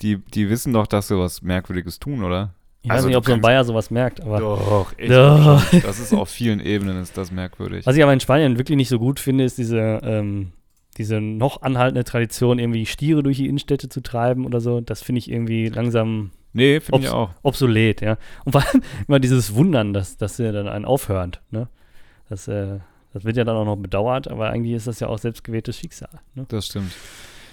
Die, 0.02 0.18
die 0.18 0.50
wissen 0.50 0.74
doch, 0.74 0.88
dass 0.88 1.08
sie 1.08 1.18
was 1.18 1.42
Merkwürdiges 1.42 2.00
tun, 2.00 2.24
oder? 2.24 2.54
Ich 2.84 2.92
Also 2.92 3.04
weiß 3.04 3.06
nicht, 3.08 3.14
du 3.16 3.18
ob 3.18 3.26
so 3.26 3.34
ein 3.34 3.42
Bayer 3.42 3.64
sowas 3.66 3.90
merkt, 3.90 4.22
aber. 4.22 4.40
Doch, 4.40 4.94
ich 4.98 5.10
Doch. 5.10 5.64
Das 5.82 6.00
ist 6.00 6.14
auf 6.14 6.30
vielen 6.30 6.60
Ebenen 6.60 7.02
ist 7.02 7.18
das 7.18 7.32
merkwürdig. 7.32 7.86
Was 7.86 7.96
ich 7.96 8.04
aber 8.04 8.14
in 8.14 8.20
Spanien 8.20 8.58
wirklich 8.60 8.76
nicht 8.78 8.90
so 8.90 9.00
gut 9.00 9.20
finde, 9.20 9.44
ist 9.44 9.58
diese, 9.58 10.00
ähm, 10.04 10.52
diese 10.98 11.22
noch 11.22 11.62
anhaltende 11.62 12.04
Tradition, 12.04 12.60
irgendwie 12.60 12.86
Stiere 12.86 13.24
durch 13.24 13.38
die 13.38 13.48
Innenstädte 13.48 13.90
zu 13.90 14.02
treiben 14.02 14.46
oder 14.46 14.60
so. 14.60 14.82
Das 14.82 15.02
finde 15.02 15.20
ich 15.20 15.30
irgendwie 15.32 15.70
langsam 15.70 16.32
nee, 16.54 16.80
finde 16.80 17.02
ich 17.02 17.08
Ob's- 17.08 17.14
auch. 17.14 17.30
obsolet, 17.44 18.02
ja. 18.02 18.18
Und 18.46 18.54
vor 18.54 18.62
allem 18.66 18.82
immer 19.08 19.20
dieses 19.20 19.54
Wundern, 19.54 19.94
dass, 19.94 20.18
dass 20.18 20.38
sie 20.38 20.52
dann 20.52 20.68
einen 20.68 20.86
aufhört, 20.86 21.42
ne? 21.52 21.68
Das, 22.30 22.48
äh, 22.48 22.80
das 23.14 23.24
wird 23.24 23.38
ja 23.38 23.44
dann 23.44 23.56
auch 23.56 23.66
noch 23.66 23.78
bedauert, 23.78 24.28
aber 24.28 24.50
eigentlich 24.50 24.74
ist 24.74 24.88
das 24.88 25.00
ja 25.00 25.08
auch 25.08 25.18
selbstgewähltes 25.18 25.78
Schicksal. 25.78 26.10
Ne? 26.36 26.46
Das 26.50 26.66
stimmt. 26.68 26.92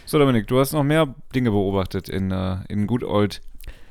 So, 0.06 0.18
Dominik, 0.18 0.46
du 0.48 0.58
hast 0.58 0.72
noch 0.72 0.82
mehr 0.82 1.14
Dinge 1.34 1.50
beobachtet 1.50 2.08
in, 2.08 2.30
äh, 2.30 2.56
in 2.68 2.86
Good 2.86 3.04
Old 3.04 3.40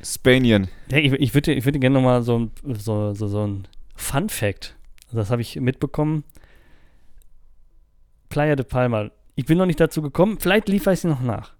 Spanien. 0.04 0.68
Ja, 0.92 0.98
ich, 0.98 1.14
ich 1.14 1.34
würde 1.34 1.54
ich 1.54 1.64
würd 1.66 1.80
gerne 1.80 1.94
nochmal 1.96 2.22
so, 2.24 2.38
ein- 2.40 2.52
so, 2.74 3.14
so, 3.14 3.28
so 3.28 3.48
ein 3.48 3.68
Fun-Fact, 3.96 4.76
also 5.08 5.18
das 5.18 5.32
habe 5.32 5.42
ich 5.42 5.56
mitbekommen. 5.60 6.24
Playa 8.30 8.56
de 8.56 8.66
Palma. 8.66 9.10
Ich 9.36 9.46
bin 9.46 9.58
noch 9.58 9.66
nicht 9.66 9.80
dazu 9.80 10.02
gekommen, 10.02 10.38
vielleicht 10.40 10.70
liefere 10.70 10.94
ich 10.94 11.00
sie 11.00 11.08
noch 11.08 11.22
nach. 11.22 11.54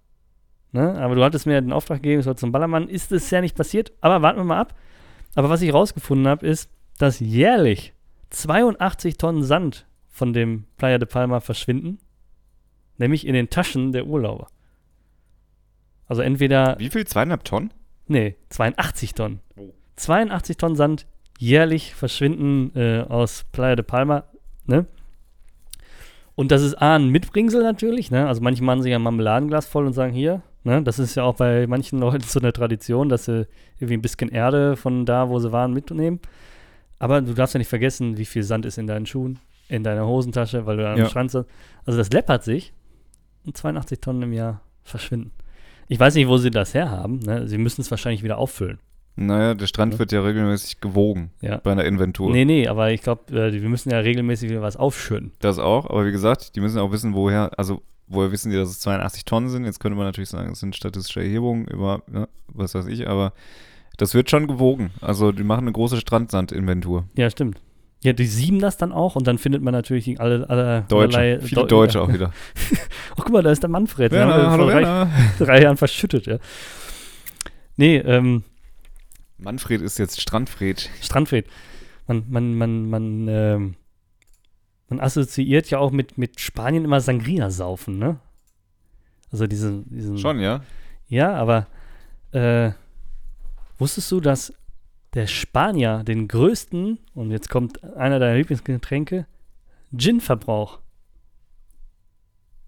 Ne? 0.72 0.98
Aber 0.98 1.14
du 1.14 1.24
hattest 1.24 1.46
mir 1.46 1.60
den 1.60 1.72
Auftrag 1.72 2.02
gegeben, 2.02 2.20
es 2.20 2.24
soll 2.24 2.36
zum 2.36 2.52
Ballermann. 2.52 2.88
Ist 2.88 3.12
es 3.12 3.30
ja 3.30 3.40
nicht 3.40 3.56
passiert, 3.56 3.92
aber 4.00 4.22
warten 4.22 4.40
wir 4.40 4.44
mal 4.44 4.60
ab. 4.60 4.74
Aber 5.34 5.48
was 5.48 5.62
ich 5.62 5.72
rausgefunden 5.72 6.26
habe, 6.28 6.46
ist, 6.46 6.70
dass 6.98 7.20
jährlich 7.20 7.92
82 8.30 9.16
Tonnen 9.16 9.44
Sand 9.44 9.86
von 10.08 10.32
dem 10.32 10.64
Playa 10.76 10.98
de 10.98 11.08
Palma 11.08 11.40
verschwinden, 11.40 11.98
nämlich 12.98 13.26
in 13.26 13.34
den 13.34 13.50
Taschen 13.50 13.92
der 13.92 14.06
Urlauber. 14.06 14.48
Also 16.06 16.22
entweder 16.22 16.76
Wie 16.78 16.90
viel? 16.90 17.06
Zweieinhalb 17.06 17.44
Tonnen? 17.44 17.72
Nee, 18.06 18.36
82 18.50 19.14
Tonnen. 19.14 19.40
Oh. 19.56 19.72
82 19.96 20.56
Tonnen 20.56 20.76
Sand 20.76 21.06
jährlich 21.38 21.94
verschwinden 21.94 22.76
äh, 22.76 23.04
aus 23.08 23.44
Playa 23.52 23.76
de 23.76 23.84
Palma, 23.84 24.24
ne? 24.66 24.86
Und 26.36 26.50
das 26.50 26.62
ist 26.62 26.74
A, 26.74 26.96
ein 26.96 27.08
Mitbringsel 27.10 27.62
natürlich, 27.62 28.10
ne? 28.10 28.26
Also 28.26 28.40
manche 28.42 28.64
machen 28.64 28.82
sich 28.82 28.92
ein 28.92 29.02
Marmeladenglas 29.02 29.66
voll 29.66 29.86
und 29.86 29.92
sagen, 29.92 30.12
hier, 30.12 30.42
ne? 30.64 30.82
Das 30.82 30.98
ist 30.98 31.14
ja 31.14 31.22
auch 31.22 31.36
bei 31.36 31.66
manchen 31.66 32.00
Leuten 32.00 32.24
so 32.26 32.40
eine 32.40 32.52
Tradition, 32.52 33.08
dass 33.08 33.26
sie 33.26 33.46
irgendwie 33.76 33.94
ein 33.94 34.02
bisschen 34.02 34.30
Erde 34.30 34.76
von 34.76 35.06
da, 35.06 35.28
wo 35.28 35.38
sie 35.38 35.52
waren, 35.52 35.72
mitnehmen. 35.72 36.20
Aber 36.98 37.20
du 37.20 37.34
darfst 37.34 37.54
ja 37.54 37.58
nicht 37.58 37.68
vergessen, 37.68 38.16
wie 38.16 38.24
viel 38.24 38.42
Sand 38.42 38.66
ist 38.66 38.78
in 38.78 38.86
deinen 38.86 39.06
Schuhen, 39.06 39.38
in 39.68 39.84
deiner 39.84 40.06
Hosentasche, 40.06 40.66
weil 40.66 40.76
du 40.76 40.82
da 40.82 40.92
am 40.92 40.98
Ja. 40.98 41.06
Strand 41.06 41.30
sitzt. 41.30 41.50
Also 41.84 41.98
das 41.98 42.10
läppert 42.10 42.42
sich 42.44 42.72
und 43.46 43.56
82 43.56 44.00
Tonnen 44.00 44.22
im 44.22 44.32
Jahr 44.32 44.60
verschwinden. 44.82 45.32
Ich 45.88 46.00
weiß 46.00 46.14
nicht, 46.14 46.28
wo 46.28 46.38
sie 46.38 46.50
das 46.50 46.72
herhaben. 46.74 47.18
Ne? 47.20 47.46
Sie 47.46 47.58
müssen 47.58 47.82
es 47.82 47.90
wahrscheinlich 47.90 48.22
wieder 48.22 48.38
auffüllen. 48.38 48.78
Naja, 49.16 49.54
der 49.54 49.66
Strand 49.68 49.92
Ja. 49.94 49.98
wird 50.00 50.12
ja 50.12 50.22
regelmäßig 50.22 50.80
gewogen 50.80 51.30
Ja. 51.40 51.58
bei 51.58 51.72
einer 51.72 51.84
Inventur. 51.84 52.32
Nee, 52.32 52.44
nee, 52.44 52.66
aber 52.66 52.90
ich 52.90 53.00
glaube, 53.02 53.32
äh, 53.32 53.52
wir 53.52 53.68
müssen 53.68 53.90
ja 53.90 53.98
regelmäßig 53.98 54.50
wieder 54.50 54.62
was 54.62 54.76
aufschütten. 54.76 55.32
Das 55.40 55.58
auch, 55.58 55.88
aber 55.88 56.04
wie 56.06 56.10
gesagt, 56.12 56.56
die 56.56 56.60
müssen 56.60 56.78
auch 56.78 56.90
wissen, 56.90 57.14
woher, 57.14 57.50
also 57.56 57.82
woher 58.08 58.32
wissen 58.32 58.50
die, 58.50 58.56
dass 58.56 58.70
es 58.70 58.80
82 58.80 59.24
Tonnen 59.24 59.48
sind. 59.48 59.64
Jetzt 59.64 59.78
könnte 59.80 59.96
man 59.96 60.06
natürlich 60.06 60.30
sagen, 60.30 60.50
es 60.52 60.60
sind 60.60 60.74
statistische 60.74 61.20
Erhebungen 61.20 61.66
über, 61.66 62.02
ne, 62.10 62.28
was 62.48 62.74
weiß 62.74 62.86
ich, 62.86 63.08
aber 63.08 63.32
das 63.98 64.14
wird 64.14 64.28
schon 64.30 64.48
gewogen. 64.48 64.90
Also 65.00 65.30
die 65.30 65.44
machen 65.44 65.62
eine 65.64 65.72
große 65.72 65.96
Strandsandinventur. 65.98 67.04
Ja, 67.16 67.30
stimmt. 67.30 67.60
Ja, 68.02 68.12
die 68.12 68.26
sieben 68.26 68.58
das 68.58 68.76
dann 68.76 68.92
auch 68.92 69.14
und 69.16 69.26
dann 69.26 69.38
findet 69.38 69.62
man 69.62 69.72
natürlich 69.72 70.20
alle, 70.20 70.50
alle 70.50 70.84
Deutsche, 70.88 71.38
viele 71.40 71.62
Deu- 71.62 71.66
Deutsche 71.66 71.98
ja. 71.98 72.04
auch 72.04 72.12
wieder. 72.12 72.32
Oh, 73.16 73.22
guck 73.22 73.30
mal, 73.32 73.42
da 73.44 73.52
ist 73.52 73.62
der 73.62 73.70
Manfred. 73.70 74.10
Den 74.10 74.18
haben 74.22 74.28
wir 74.30 74.36
Werner, 74.38 74.50
hallo 74.50 74.68
vor 74.68 74.80
drei, 74.80 75.08
drei 75.44 75.62
Jahren 75.62 75.76
verschüttet, 75.76 76.26
ja. 76.26 76.38
Nee, 77.76 77.98
ähm, 77.98 78.42
Manfred 79.44 79.80
ist 79.82 79.98
jetzt 79.98 80.20
Strandfred. 80.20 80.90
Strandfred. 81.00 81.46
Man, 82.06 82.24
man, 82.28 82.54
man, 82.54 82.88
man, 82.90 83.28
ähm, 83.28 83.74
man 84.88 85.00
assoziiert 85.00 85.70
ja 85.70 85.78
auch 85.78 85.90
mit, 85.90 86.18
mit 86.18 86.40
Spanien 86.40 86.84
immer 86.84 87.00
Sangria 87.00 87.50
saufen, 87.50 87.98
ne? 87.98 88.18
Also 89.30 89.46
diese, 89.46 89.82
diesen. 89.86 90.18
Schon, 90.18 90.40
ja? 90.40 90.62
Ja, 91.08 91.34
aber 91.34 91.66
äh, 92.32 92.72
wusstest 93.78 94.10
du, 94.12 94.20
dass 94.20 94.52
der 95.14 95.26
Spanier 95.26 96.02
den 96.04 96.28
größten, 96.28 96.98
und 97.14 97.30
jetzt 97.30 97.48
kommt 97.48 97.82
einer 97.96 98.18
deiner 98.18 98.36
Lieblingsgetränke, 98.36 99.26
Gin-Verbrauch 99.96 100.80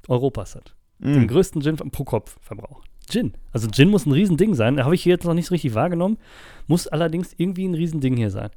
Europas 0.09 0.55
hat? 0.55 0.75
Den 0.99 1.23
Mhm. 1.23 1.29
größten 1.29 1.61
Gin 1.63 1.77
pro 1.77 2.05
Kopf 2.05 2.39
Verbrauch. 2.41 2.83
Gin. 3.09 3.33
Also 3.53 3.69
Gin 3.69 3.89
muss 3.91 4.07
ein 4.07 4.13
Riesending 4.13 4.55
sein. 4.55 4.77
Da 4.77 4.85
habe 4.85 4.95
ich 4.95 5.03
hier 5.03 5.13
jetzt 5.15 5.25
noch 5.25 5.35
nicht 5.35 5.47
so 5.47 5.55
richtig 5.55 5.75
wahrgenommen. 5.75 6.19
Muss 6.67 6.87
allerdings 6.89 7.35
irgendwie 7.37 7.67
ein 7.67 7.75
Riesending 7.75 8.17
hier 8.17 8.31
sein. 8.31 8.51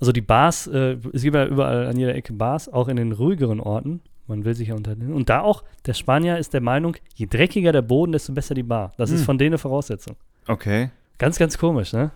Also 0.00 0.12
die 0.12 0.20
Bars, 0.20 0.66
äh, 0.66 0.96
es 1.12 1.22
gibt 1.22 1.34
ja 1.34 1.46
überall 1.46 1.86
an 1.86 1.96
jeder 1.96 2.14
Ecke 2.14 2.32
Bars, 2.32 2.68
auch 2.72 2.88
in 2.88 2.96
den 2.96 3.12
ruhigeren 3.12 3.60
Orten. 3.60 4.00
Man 4.26 4.44
will 4.44 4.54
sich 4.54 4.68
ja 4.68 4.74
unter 4.74 4.92
Und 4.92 5.28
da 5.28 5.40
auch, 5.40 5.64
der 5.86 5.94
Spanier 5.94 6.38
ist 6.38 6.54
der 6.54 6.60
Meinung, 6.62 6.96
je 7.14 7.26
dreckiger 7.26 7.72
der 7.72 7.82
Boden, 7.82 8.12
desto 8.12 8.32
besser 8.32 8.54
die 8.54 8.62
Bar. 8.62 8.92
Das 8.96 9.10
ist 9.10 9.20
Hm. 9.20 9.26
von 9.26 9.38
denen 9.38 9.50
eine 9.50 9.58
Voraussetzung. 9.58 10.16
Okay. 10.46 10.90
Ganz, 11.18 11.38
ganz 11.38 11.58
komisch, 11.58 11.92
ne? 11.92 12.10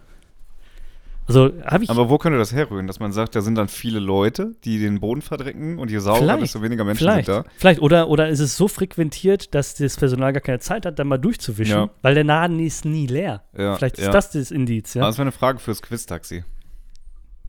Also 1.28 1.52
habe 1.64 1.84
ich. 1.84 1.90
Aber 1.90 2.08
wo 2.08 2.16
könnte 2.18 2.38
das 2.38 2.52
herrühren? 2.54 2.86
Dass 2.86 3.00
man 3.00 3.12
sagt, 3.12 3.36
da 3.36 3.42
sind 3.42 3.54
dann 3.54 3.68
viele 3.68 3.98
Leute, 4.00 4.56
die 4.64 4.78
den 4.78 4.98
Boden 4.98 5.20
verdrecken 5.20 5.78
und 5.78 5.90
je 5.90 5.98
sauberer, 5.98 6.22
Vielleicht. 6.22 6.42
desto 6.42 6.62
weniger 6.62 6.84
Menschen 6.84 7.00
Vielleicht, 7.00 7.26
sind 7.26 7.44
da. 7.46 7.50
vielleicht. 7.58 7.80
Oder, 7.82 8.08
oder 8.08 8.28
ist 8.28 8.40
es 8.40 8.56
so 8.56 8.66
frequentiert, 8.66 9.54
dass 9.54 9.74
das 9.74 9.96
Personal 9.98 10.32
gar 10.32 10.40
keine 10.40 10.58
Zeit 10.58 10.86
hat, 10.86 10.98
da 10.98 11.04
mal 11.04 11.18
durchzuwischen, 11.18 11.76
Ja. 11.76 11.90
weil 12.00 12.14
der 12.14 12.24
Laden 12.24 12.58
ist 12.58 12.86
nie 12.86 13.06
leer. 13.06 13.42
Ja, 13.56 13.76
vielleicht 13.76 13.98
ist 13.98 14.06
ja. 14.06 14.10
das 14.10 14.30
das 14.30 14.50
Indiz, 14.50 14.96
Aber 14.96 15.04
ja? 15.04 15.08
das 15.10 15.18
wäre 15.18 15.24
eine 15.24 15.32
Frage 15.32 15.58
fürs 15.58 15.82
Quiz-Taxi. 15.82 16.44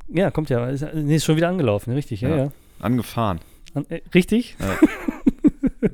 Ja, 0.09 0.29
kommt 0.31 0.49
ja. 0.49 0.67
Ist, 0.67 0.85
nee, 0.93 1.15
ist 1.15 1.23
schon 1.25 1.37
wieder 1.37 1.47
angelaufen, 1.49 1.93
richtig, 1.93 2.21
ja, 2.21 2.29
Ja. 2.29 2.35
ja. 2.37 2.51
Angefahren. 2.79 3.39
An, 3.73 3.85
äh, 3.89 4.01
richtig? 4.13 4.57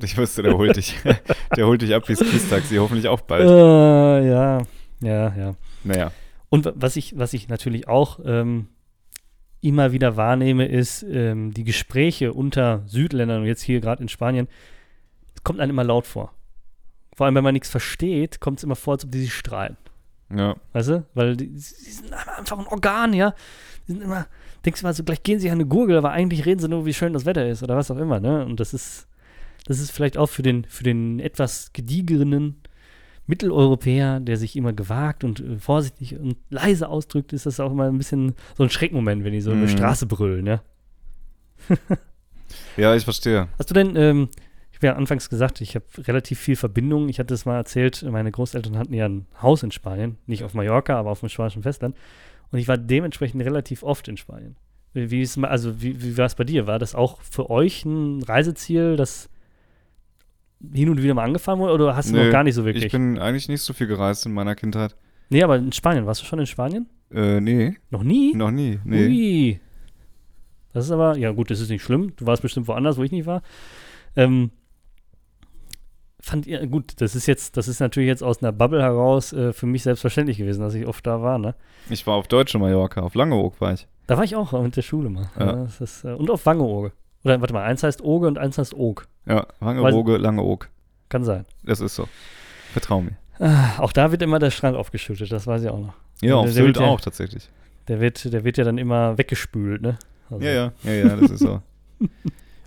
Ich 0.02 0.18
wusste, 0.18 0.42
der 0.42 0.56
holt 0.58 0.76
dich. 0.76 0.96
der 1.56 1.66
holt 1.66 1.80
dich 1.80 1.94
ab 1.94 2.08
wie 2.08 2.14
das 2.14 2.28
Quiz-Taxi, 2.28 2.76
hoffentlich 2.76 3.06
auch 3.08 3.20
bald. 3.20 3.48
Äh, 3.48 4.28
ja, 4.28 4.58
ja, 5.00 5.34
ja. 5.36 5.54
Naja. 5.84 6.10
Und 6.56 6.64
wa- 6.64 6.72
was 6.74 6.96
ich, 6.96 7.18
was 7.18 7.32
ich 7.32 7.48
natürlich 7.48 7.86
auch 7.88 8.20
ähm, 8.24 8.68
immer 9.60 9.92
wieder 9.92 10.16
wahrnehme, 10.16 10.66
ist 10.66 11.02
ähm, 11.02 11.52
die 11.52 11.64
Gespräche 11.64 12.32
unter 12.32 12.82
Südländern 12.86 13.42
und 13.42 13.46
jetzt 13.46 13.62
hier 13.62 13.80
gerade 13.80 14.02
in 14.02 14.08
Spanien, 14.08 14.48
es 15.34 15.44
kommt 15.44 15.60
einem 15.60 15.70
immer 15.70 15.84
laut 15.84 16.06
vor. 16.06 16.32
Vor 17.14 17.26
allem, 17.26 17.34
wenn 17.34 17.44
man 17.44 17.54
nichts 17.54 17.70
versteht, 17.70 18.40
kommt 18.40 18.58
es 18.58 18.64
immer 18.64 18.76
vor, 18.76 18.94
als 18.94 19.04
ob 19.04 19.10
die 19.12 19.20
sich 19.20 19.34
streiten. 19.34 19.76
Ja. 20.34 20.56
Weißt 20.72 20.88
du? 20.88 21.06
Weil 21.14 21.36
die, 21.36 21.56
sie 21.56 21.90
sind 21.92 22.12
einfach 22.12 22.58
ein 22.58 22.66
Organ, 22.66 23.12
ja. 23.12 23.34
Die 23.86 23.92
sind 23.92 24.02
immer, 24.02 24.26
denkst 24.64 24.80
du 24.80 24.86
mal 24.86 24.92
so, 24.94 25.04
gleich 25.04 25.22
gehen 25.22 25.38
sie 25.38 25.48
an 25.48 25.54
eine 25.54 25.66
Gurgel, 25.66 25.96
aber 25.96 26.10
eigentlich 26.10 26.44
reden 26.46 26.60
sie 26.60 26.68
nur, 26.68 26.84
wie 26.84 26.94
schön 26.94 27.12
das 27.12 27.24
Wetter 27.24 27.48
ist 27.48 27.62
oder 27.62 27.76
was 27.76 27.90
auch 27.90 27.98
immer, 27.98 28.18
ne? 28.18 28.44
Und 28.44 28.60
das 28.60 28.74
ist, 28.74 29.08
das 29.66 29.78
ist 29.78 29.92
vielleicht 29.92 30.18
auch 30.18 30.26
für 30.28 30.42
den, 30.42 30.64
für 30.64 30.84
den 30.84 31.20
etwas 31.20 31.72
gediegenen 31.72 32.60
Mitteleuropäer, 33.26 34.20
der 34.20 34.36
sich 34.36 34.56
immer 34.56 34.72
gewagt 34.72 35.24
und 35.24 35.40
äh, 35.40 35.58
vorsichtig 35.58 36.18
und 36.18 36.36
leise 36.50 36.88
ausdrückt, 36.88 37.32
ist 37.32 37.46
das 37.46 37.60
auch 37.60 37.72
immer 37.72 37.84
ein 37.84 37.98
bisschen 37.98 38.34
so 38.56 38.62
ein 38.62 38.70
Schreckmoment, 38.70 39.24
wenn 39.24 39.32
die 39.32 39.40
so 39.40 39.50
eine 39.50 39.62
Mhm. 39.62 39.68
Straße 39.68 40.06
brüllen, 40.06 40.46
ja. 40.46 40.62
Ja, 42.76 42.94
ich 42.94 43.04
verstehe. 43.04 43.48
Hast 43.58 43.70
du 43.70 43.74
denn, 43.74 43.96
ähm, 43.96 44.28
ich 44.70 44.78
habe 44.78 44.88
ja 44.88 44.96
anfangs 44.96 45.28
gesagt, 45.28 45.60
ich 45.60 45.74
habe 45.74 45.84
relativ 46.06 46.38
viel 46.38 46.56
Verbindung. 46.56 47.08
Ich 47.08 47.18
hatte 47.18 47.34
es 47.34 47.44
mal 47.46 47.56
erzählt, 47.56 48.02
meine 48.08 48.30
Großeltern 48.30 48.76
hatten 48.78 48.92
ja 48.94 49.06
ein 49.08 49.26
Haus 49.42 49.62
in 49.62 49.70
Spanien, 49.72 50.18
nicht 50.26 50.44
auf 50.44 50.54
Mallorca, 50.54 50.96
aber 50.98 51.10
auf 51.10 51.20
dem 51.20 51.28
spanischen 51.28 51.62
Festland. 51.62 51.96
Und 52.52 52.58
ich 52.58 52.68
war 52.68 52.76
dementsprechend 52.78 53.42
relativ 53.42 53.82
oft 53.82 54.06
in 54.08 54.16
Spanien. 54.16 54.56
Wie, 54.92 55.20
ist, 55.20 55.36
also 55.38 55.82
wie, 55.82 56.02
wie 56.02 56.16
war 56.16 56.26
es 56.26 56.34
bei 56.36 56.44
dir? 56.44 56.66
War 56.66 56.78
das 56.78 56.94
auch 56.94 57.20
für 57.22 57.50
euch 57.50 57.84
ein 57.84 58.22
Reiseziel, 58.22 58.96
das 58.96 59.28
hin 60.72 60.88
und 60.88 61.02
wieder 61.02 61.14
mal 61.14 61.24
angefahren 61.24 61.58
wurde, 61.58 61.74
oder 61.74 61.96
hast 61.96 62.10
du 62.10 62.14
Nö, 62.16 62.24
noch 62.24 62.32
gar 62.32 62.44
nicht 62.44 62.54
so 62.54 62.64
wirklich? 62.64 62.86
Ich 62.86 62.92
bin 62.92 63.18
eigentlich 63.18 63.48
nicht 63.48 63.62
so 63.62 63.72
viel 63.72 63.86
gereist 63.86 64.26
in 64.26 64.32
meiner 64.32 64.54
Kindheit. 64.54 64.96
nee, 65.28 65.42
aber 65.42 65.56
in 65.56 65.72
Spanien, 65.72 66.06
warst 66.06 66.22
du 66.22 66.26
schon 66.26 66.38
in 66.38 66.46
Spanien? 66.46 66.88
Äh, 67.12 67.40
nee, 67.40 67.76
Noch 67.90 68.02
nie? 68.02 68.34
noch 68.34 68.50
nie. 68.50 68.80
Nee. 68.84 69.06
Ui. 69.06 69.60
Das 70.72 70.84
ist 70.86 70.90
aber, 70.90 71.16
ja 71.16 71.30
gut, 71.32 71.50
das 71.50 71.60
ist 71.60 71.70
nicht 71.70 71.82
schlimm. 71.82 72.12
Du 72.16 72.26
warst 72.26 72.42
bestimmt 72.42 72.68
woanders, 72.68 72.98
wo 72.98 73.02
ich 73.02 73.12
nicht 73.12 73.26
war. 73.26 73.42
Ähm, 74.16 74.50
fand 76.20 76.46
ihr, 76.46 76.66
gut, 76.66 77.00
das 77.00 77.14
ist 77.14 77.26
jetzt, 77.26 77.56
das 77.56 77.68
ist 77.68 77.80
natürlich 77.80 78.08
jetzt 78.08 78.22
aus 78.22 78.42
einer 78.42 78.52
Bubble 78.52 78.82
heraus 78.82 79.32
äh, 79.32 79.52
für 79.52 79.66
mich 79.66 79.84
selbstverständlich 79.84 80.38
gewesen, 80.38 80.60
dass 80.60 80.74
ich 80.74 80.86
oft 80.86 81.06
da 81.06 81.22
war, 81.22 81.38
ne? 81.38 81.54
Ich 81.88 82.06
war 82.06 82.14
auf 82.14 82.26
deutsche 82.28 82.58
Mallorca, 82.58 83.00
auf 83.02 83.14
Langeoog 83.14 83.60
war 83.60 83.72
ich. 83.74 83.86
Da 84.06 84.16
war 84.16 84.24
ich 84.24 84.34
auch 84.36 84.52
mit 84.62 84.76
der 84.76 84.82
Schule 84.82 85.08
mal. 85.08 85.30
Ja. 85.38 85.46
Ja, 85.56 85.68
ist, 85.80 86.04
äh, 86.04 86.12
und 86.12 86.30
auf 86.30 86.44
Wangeoge. 86.46 86.92
Oder 87.26 87.40
warte 87.40 87.52
mal, 87.52 87.64
eins 87.64 87.82
heißt 87.82 88.02
Oge 88.02 88.26
und 88.28 88.38
eins 88.38 88.56
heißt 88.58 88.74
Og. 88.74 89.06
Ja, 89.26 89.46
Wangerooge, 89.60 90.16
Langeoog. 90.16 90.68
Kann 91.08 91.24
sein. 91.24 91.44
Das 91.64 91.80
ist 91.80 91.94
so. 91.94 92.08
Vertrau 92.72 93.00
mir. 93.02 93.16
Ah, 93.38 93.78
auch 93.78 93.92
da 93.92 94.10
wird 94.12 94.22
immer 94.22 94.38
der 94.38 94.50
Strand 94.50 94.76
aufgeschüttet, 94.76 95.30
das 95.30 95.46
weiß 95.46 95.62
ich 95.62 95.68
auch 95.68 95.78
noch. 95.80 95.94
Ja, 96.22 96.28
Der- 96.28 96.36
auf 96.38 96.44
der 96.46 96.52
Sylt 96.54 96.66
wird 96.68 96.76
ja- 96.78 96.86
auch 96.86 97.00
tatsächlich. 97.00 97.48
Der 97.88 98.00
wird, 98.00 98.32
der 98.32 98.44
wird 98.44 98.56
ja 98.58 98.64
dann 98.64 98.78
immer 98.78 99.16
weggespült, 99.18 99.82
ne? 99.82 99.98
Also- 100.30 100.44
Ja, 100.44 100.52
ja, 100.52 100.72
ja, 100.84 100.92
ja, 100.92 101.16
das 101.16 101.30
ist 101.32 101.40
so. 101.40 101.60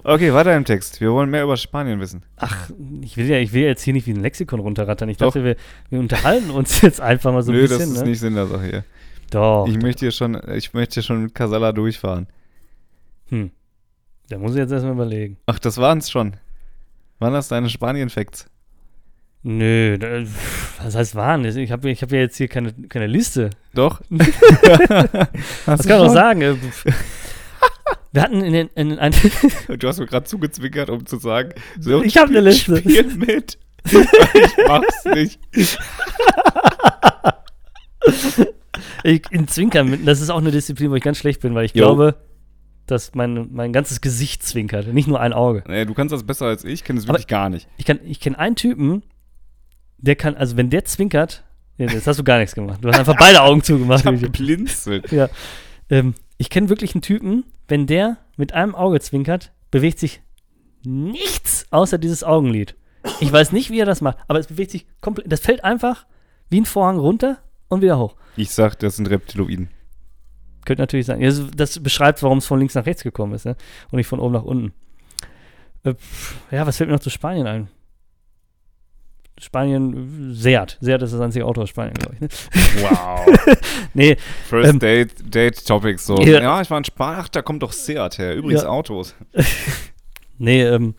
Okay, 0.02 0.34
weiter 0.34 0.56
im 0.56 0.64
Text. 0.64 1.02
Wir 1.02 1.12
wollen 1.12 1.30
mehr 1.30 1.44
über 1.44 1.58
Spanien 1.58 2.00
wissen. 2.00 2.24
Ach, 2.38 2.70
ich 3.02 3.18
will 3.18 3.26
ja, 3.28 3.38
ich 3.38 3.52
will 3.52 3.64
jetzt 3.64 3.82
hier 3.84 3.92
nicht 3.94 4.08
wie 4.08 4.12
ein 4.12 4.22
Lexikon 4.22 4.62
runterrattern. 4.62 5.10
Ich 5.10 5.18
Doch. 5.18 5.28
dachte, 5.28 5.44
wir, 5.44 5.58
wir 5.90 6.00
unterhalten 6.00 6.52
uns 6.52 6.82
jetzt 6.82 7.02
einfach 7.02 7.34
mal 7.34 7.44
so 7.44 7.52
ein 7.52 7.56
Nö, 7.58 7.64
bisschen. 7.64 7.80
das 7.80 7.90
ist 7.90 7.98
ne? 8.04 8.10
nicht 8.10 8.20
Sinn 8.22 8.34
der 8.36 8.48
Sache 8.48 8.64
hier. 8.66 8.84
Doch. 9.30 9.68
Ich 9.68 9.78
möchte 9.82 10.00
hier 10.06 10.12
schon, 10.12 10.40
ich 10.54 10.74
möchte 10.74 10.96
hier 10.96 11.04
schon 11.04 11.24
mit 11.24 11.36
Casala 11.36 11.74
durchfahren. 11.74 12.28
hm. 13.28 13.52
Da 14.30 14.38
muss 14.38 14.52
ich 14.54 14.58
jetzt 14.60 14.72
erstmal 14.72 14.94
überlegen. 14.94 15.38
Ach, 15.48 15.60
das 15.60 15.78
waren's 15.78 16.10
schon. 16.10 16.36
Waren 17.20 17.34
das 17.34 17.48
deine 17.48 17.70
Spanien-Facts? 17.70 18.46
Nö, 19.42 19.98
was 20.84 20.96
heißt 20.96 21.16
waren? 21.16 21.46
Ich 21.46 21.72
habe 21.72 21.90
ich 21.90 22.02
hab 22.02 22.12
ja 22.12 22.20
jetzt 22.20 22.36
hier 22.38 22.48
keine, 22.50 22.74
keine 22.74 23.08
Liste. 23.08 23.50
Doch. 23.74 24.02
Was 24.10 25.88
kann 25.88 26.02
ich 26.02 26.08
noch 26.08 26.14
sagen? 26.14 26.42
Äh. 26.42 26.56
Wir 28.12 28.22
hatten 28.22 28.42
in 28.44 28.52
den, 28.52 28.70
in 28.76 29.00
ein 29.00 29.14
Du 29.80 29.88
hast 29.88 30.00
mir 30.00 30.08
gerade 30.08 30.26
zugezwinkert, 30.26 30.90
um 30.90 31.06
zu 31.06 31.18
sagen, 31.20 31.54
so, 31.80 32.04
Ich 32.04 32.18
hab 32.18 32.28
eine 32.28 32.42
Liste. 32.42 32.78
Spiel 32.80 33.04
mit. 33.16 33.58
ich 33.86 34.68
mach's 34.68 35.06
nicht. 35.06 35.40
ich, 39.04 39.22
in 39.32 39.48
Zwinkern, 39.48 40.06
das 40.06 40.20
ist 40.22 40.30
auch 40.30 40.40
eine 40.40 40.52
Disziplin, 40.52 40.92
wo 40.92 40.96
ich 40.96 41.04
ganz 41.04 41.18
schlecht 41.18 41.42
bin, 41.42 41.56
weil 41.56 41.66
ich 41.66 41.74
Jo. 41.76 41.86
glaube, 41.86 42.16
dass 42.92 43.14
mein, 43.16 43.50
mein 43.54 43.74
ganzes 43.74 44.02
Gesicht 44.02 44.44
zwinkert, 44.44 44.88
nicht 44.94 45.08
nur 45.08 45.20
ein 45.20 45.34
Auge. 45.34 45.64
Nee, 45.68 45.86
du 45.86 45.94
kannst 45.94 46.14
das 46.14 46.24
besser 46.24 46.46
als 46.48 46.64
ich, 46.64 46.84
kenne 46.84 47.00
es 47.00 47.06
Aber- 47.06 47.14
wirklich 47.14 47.28
gar 47.28 47.50
nicht. 47.50 47.68
Ich, 47.78 47.86
kann- 47.86 48.00
ich 48.06 48.20
kenne 48.20 48.38
einen 48.40 48.56
Typen, 48.56 49.04
der 49.98 50.16
kann, 50.16 50.36
also 50.36 50.58
wenn 50.58 50.70
der 50.70 50.86
zwinkert, 50.86 51.44
ja, 51.78 51.88
jetzt 51.88 52.08
hast 52.08 52.20
du 52.20 52.24
gar 52.24 52.40
nichts 52.40 52.56
gemacht. 52.56 52.80
Du 52.84 52.90
hast 52.90 53.00
einfach 53.00 53.16
beide 53.18 53.42
Augen 53.42 53.64
zugemacht. 53.64 54.00
Ich 54.06 54.06
hab 54.06 54.20
geblinzelt. 54.20 55.12
Ja. 55.12 55.30
Ähm, 55.90 56.14
ich 56.38 56.50
kenne 56.50 56.70
wirklich 56.70 56.94
einen 56.96 57.02
Typen, 57.02 57.46
wenn 57.68 57.88
der 57.88 58.18
mit 58.38 58.54
einem 58.54 58.76
Auge 58.76 59.00
zwinkert, 59.00 59.52
bewegt 59.72 60.00
sich 60.00 60.22
nichts 60.84 61.66
außer 61.72 61.98
dieses 61.98 62.24
Augenlid. 62.24 62.76
Ich 63.22 63.32
weiß 63.32 63.52
nicht, 63.54 63.70
wie 63.70 63.80
er 63.80 63.86
das 63.86 64.02
macht, 64.02 64.18
aber 64.28 64.40
es 64.40 64.48
bewegt 64.48 64.72
sich 64.72 64.86
komplett. 65.02 65.32
Das 65.32 65.40
fällt 65.40 65.64
einfach 65.64 66.06
wie 66.50 66.60
ein 66.62 66.66
Vorhang 66.66 66.98
runter 66.98 67.38
und 67.70 67.82
wieder 67.82 67.98
hoch. 67.98 68.16
Ich 68.36 68.52
sag, 68.52 68.78
das 68.80 68.98
sind 68.98 69.10
Reptiloiden. 69.10 69.70
Könnte 70.70 70.84
natürlich 70.84 71.08
sein. 71.08 71.20
Das, 71.20 71.42
das 71.56 71.80
beschreibt, 71.82 72.22
warum 72.22 72.38
es 72.38 72.46
von 72.46 72.60
links 72.60 72.76
nach 72.76 72.86
rechts 72.86 73.02
gekommen 73.02 73.34
ist, 73.34 73.44
ne? 73.44 73.56
Und 73.90 73.98
nicht 73.98 74.06
von 74.06 74.20
oben 74.20 74.36
nach 74.36 74.44
unten. 74.44 74.72
Äh, 75.84 75.96
ja, 76.52 76.68
was 76.68 76.78
fällt 76.78 76.92
mir 76.92 76.96
noch 76.96 77.02
zu 77.02 77.10
Spanien 77.10 77.48
ein? 77.48 77.70
Spanien, 79.40 80.32
Seat. 80.36 80.78
Seat 80.80 81.02
ist 81.02 81.12
das 81.12 81.22
einzige 81.22 81.46
Auto 81.46 81.64
aus 81.64 81.70
Spanien, 81.70 81.96
glaube 81.96 82.14
ich. 82.14 82.22
Ne? 82.22 82.28
Wow. 82.82 83.58
Nee, 83.96 84.16
First 84.48 84.70
Ähm, 84.70 84.78
Date, 84.78 85.12
Date 85.34 85.66
Topics 85.66 86.06
so. 86.06 86.18
Ja. 86.22 86.40
Ja. 86.40 86.62
ich 86.62 86.70
war 86.70 86.78
in 86.78 86.84
Spanien. 86.84 87.22
Ach, 87.24 87.30
da 87.30 87.42
kommt 87.42 87.64
doch 87.64 87.72
Seat 87.72 88.20
her. 88.20 88.36
Übrigens 88.36 88.62
Ja. 88.62 88.70
Autos. 88.70 89.16
Nee, 90.38 90.64
ähm, 90.64 90.94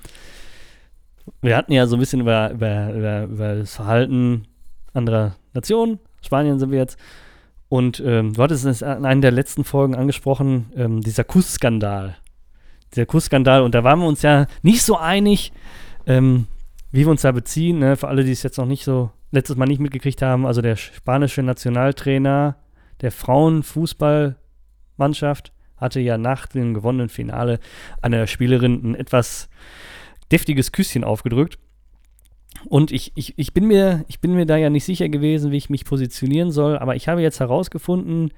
wir 1.43 1.57
hatten 1.57 1.73
ja 1.73 1.87
so 1.87 1.95
ein 1.95 2.01
bisschen 2.01 2.23
über, 2.23 2.51
über, 2.51 2.93
über, 2.93 3.23
über 3.23 3.55
das 3.55 3.77
Verhalten 3.77 4.49
anderer 4.93 5.37
Nationen. 5.55 6.01
Spanien 6.23 6.59
sind 6.59 6.73
wir 6.73 6.79
jetzt. 6.81 6.99
Und 7.71 8.03
ähm, 8.05 8.35
du 8.35 8.43
hattest 8.43 8.65
es 8.65 8.83
in 8.83 9.07
einer 9.07 9.21
der 9.21 9.31
letzten 9.31 9.63
Folgen 9.63 9.95
angesprochen, 9.95 10.73
ähm, 10.75 11.03
dieser 11.03 11.23
Kussskandal. 11.23 12.17
Dieser 12.93 13.07
Kussskandal. 13.07 13.63
Und 13.63 13.77
da 13.77 13.85
waren 13.85 14.01
wir 14.01 14.09
uns 14.09 14.23
ja 14.23 14.49
nicht 14.63 14.83
so 14.83 14.99
einig, 14.99 15.53
ähm, 16.05 16.49
wie 16.91 17.07
wir 17.07 17.13
uns 17.13 17.23
da 17.23 17.31
beziehen. 17.31 17.79
Ne? 17.79 17.97
Für 17.97 18.09
alle, 18.09 18.25
die 18.25 18.33
es 18.33 18.43
jetzt 18.43 18.59
noch 18.59 18.67
nicht 18.67 18.83
so 18.83 19.13
letztes 19.31 19.57
Mal 19.57 19.67
nicht 19.67 19.81
mitgekriegt 19.81 20.21
haben. 20.21 20.47
Also 20.47 20.63
der 20.63 20.75
spanische 20.75 21.45
Nationaltrainer 21.45 22.57
der 23.03 23.13
Frauenfußballmannschaft 23.13 25.53
hatte 25.77 26.01
ja 26.01 26.19
nach 26.19 26.49
dem 26.49 26.75
gewonnenen 26.75 27.09
Finale 27.09 27.61
einer 28.03 28.27
Spielerin 28.27 28.83
ein 28.83 28.97
etwas 28.97 29.49
deftiges 30.33 30.73
Küsschen 30.73 31.05
aufgedrückt. 31.05 31.57
Und 32.67 32.93
ich, 32.93 33.13
ich, 33.15 33.39
ich, 33.39 33.55
bin 33.55 33.67
mir, 33.67 34.05
ich 34.09 34.21
bin 34.21 34.35
mir 34.35 34.47
da 34.47 34.57
ja 34.57 34.71
nicht 34.71 34.85
sicher 34.85 35.09
gewesen, 35.09 35.51
wie 35.51 35.57
ich 35.57 35.71
mich 35.71 35.85
positionieren 35.85 36.51
soll, 36.51 36.79
aber 36.79 36.97
ich 36.97 37.09
habe 37.09 37.23
jetzt 37.23 37.41
herausgefunden, 37.41 38.33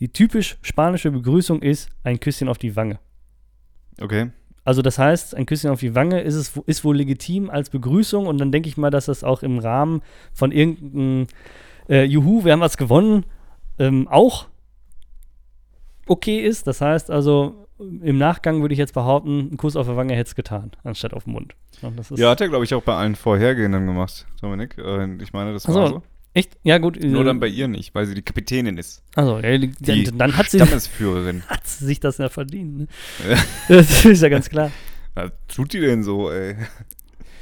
die 0.00 0.08
typisch 0.08 0.58
spanische 0.62 1.10
Begrüßung 1.10 1.62
ist 1.62 1.90
ein 2.02 2.20
Küsschen 2.20 2.48
auf 2.48 2.58
die 2.58 2.76
Wange. 2.76 2.98
Okay. 4.00 4.30
Also 4.64 4.82
das 4.82 4.98
heißt, 4.98 5.34
ein 5.34 5.46
Küsschen 5.46 5.70
auf 5.70 5.80
die 5.80 5.94
Wange 5.94 6.20
ist, 6.20 6.34
es, 6.34 6.56
ist 6.66 6.84
wohl 6.84 6.96
legitim 6.96 7.50
als 7.50 7.70
Begrüßung 7.70 8.26
und 8.26 8.38
dann 8.38 8.50
denke 8.50 8.68
ich 8.68 8.76
mal, 8.76 8.90
dass 8.90 9.06
das 9.06 9.22
auch 9.22 9.42
im 9.42 9.58
Rahmen 9.58 10.02
von 10.32 10.52
irgendeinem 10.52 11.28
äh, 11.88 12.04
Juhu, 12.04 12.44
wir 12.44 12.52
haben 12.52 12.60
was 12.60 12.76
gewonnen, 12.76 13.24
ähm, 13.78 14.08
auch 14.08 14.48
okay 16.06 16.40
ist. 16.40 16.66
Das 16.66 16.80
heißt 16.80 17.10
also, 17.10 17.65
im 17.78 18.18
Nachgang 18.18 18.60
würde 18.62 18.72
ich 18.72 18.78
jetzt 18.78 18.94
behaupten, 18.94 19.50
ein 19.52 19.56
Kuss 19.56 19.76
auf 19.76 19.86
der 19.86 19.96
Wange 19.96 20.14
hätte 20.14 20.28
es 20.28 20.34
getan, 20.34 20.70
anstatt 20.84 21.12
auf 21.14 21.24
den 21.24 21.34
Mund. 21.34 21.54
Ja, 22.16 22.30
hat 22.30 22.40
er, 22.40 22.48
glaube 22.48 22.64
ich, 22.64 22.74
auch 22.74 22.82
bei 22.82 22.94
allen 22.94 23.14
vorhergehenden 23.16 23.86
gemacht, 23.86 24.26
Dominik. 24.40 24.78
Äh, 24.78 25.16
ich 25.22 25.32
meine, 25.32 25.52
das 25.52 25.68
war 25.68 25.76
Ach 25.76 25.88
so. 25.90 26.02
echt, 26.32 26.56
ja 26.62 26.78
gut. 26.78 26.98
Nur 27.02 27.20
äh, 27.20 27.24
dann 27.24 27.38
bei 27.40 27.48
ihr 27.48 27.68
nicht, 27.68 27.94
weil 27.94 28.06
sie 28.06 28.14
die 28.14 28.22
Kapitänin 28.22 28.78
ist. 28.78 29.02
Also, 29.14 29.38
ja, 29.40 29.58
die, 29.58 29.68
Die 29.72 30.04
dann, 30.04 30.18
dann 30.18 30.36
hat 30.38 30.48
sie, 30.48 30.58
Stammesführerin. 30.58 31.42
hat 31.48 31.66
sie 31.66 31.84
sich 31.84 32.00
das 32.00 32.16
ja 32.18 32.30
verdient. 32.30 32.78
Ne? 32.78 32.86
Ja. 33.28 33.36
das 33.76 34.04
ist 34.06 34.22
ja 34.22 34.28
ganz 34.30 34.48
klar. 34.48 34.70
Was 35.14 35.32
tut 35.48 35.72
die 35.74 35.80
denn 35.80 36.02
so, 36.02 36.30
ey? 36.30 36.56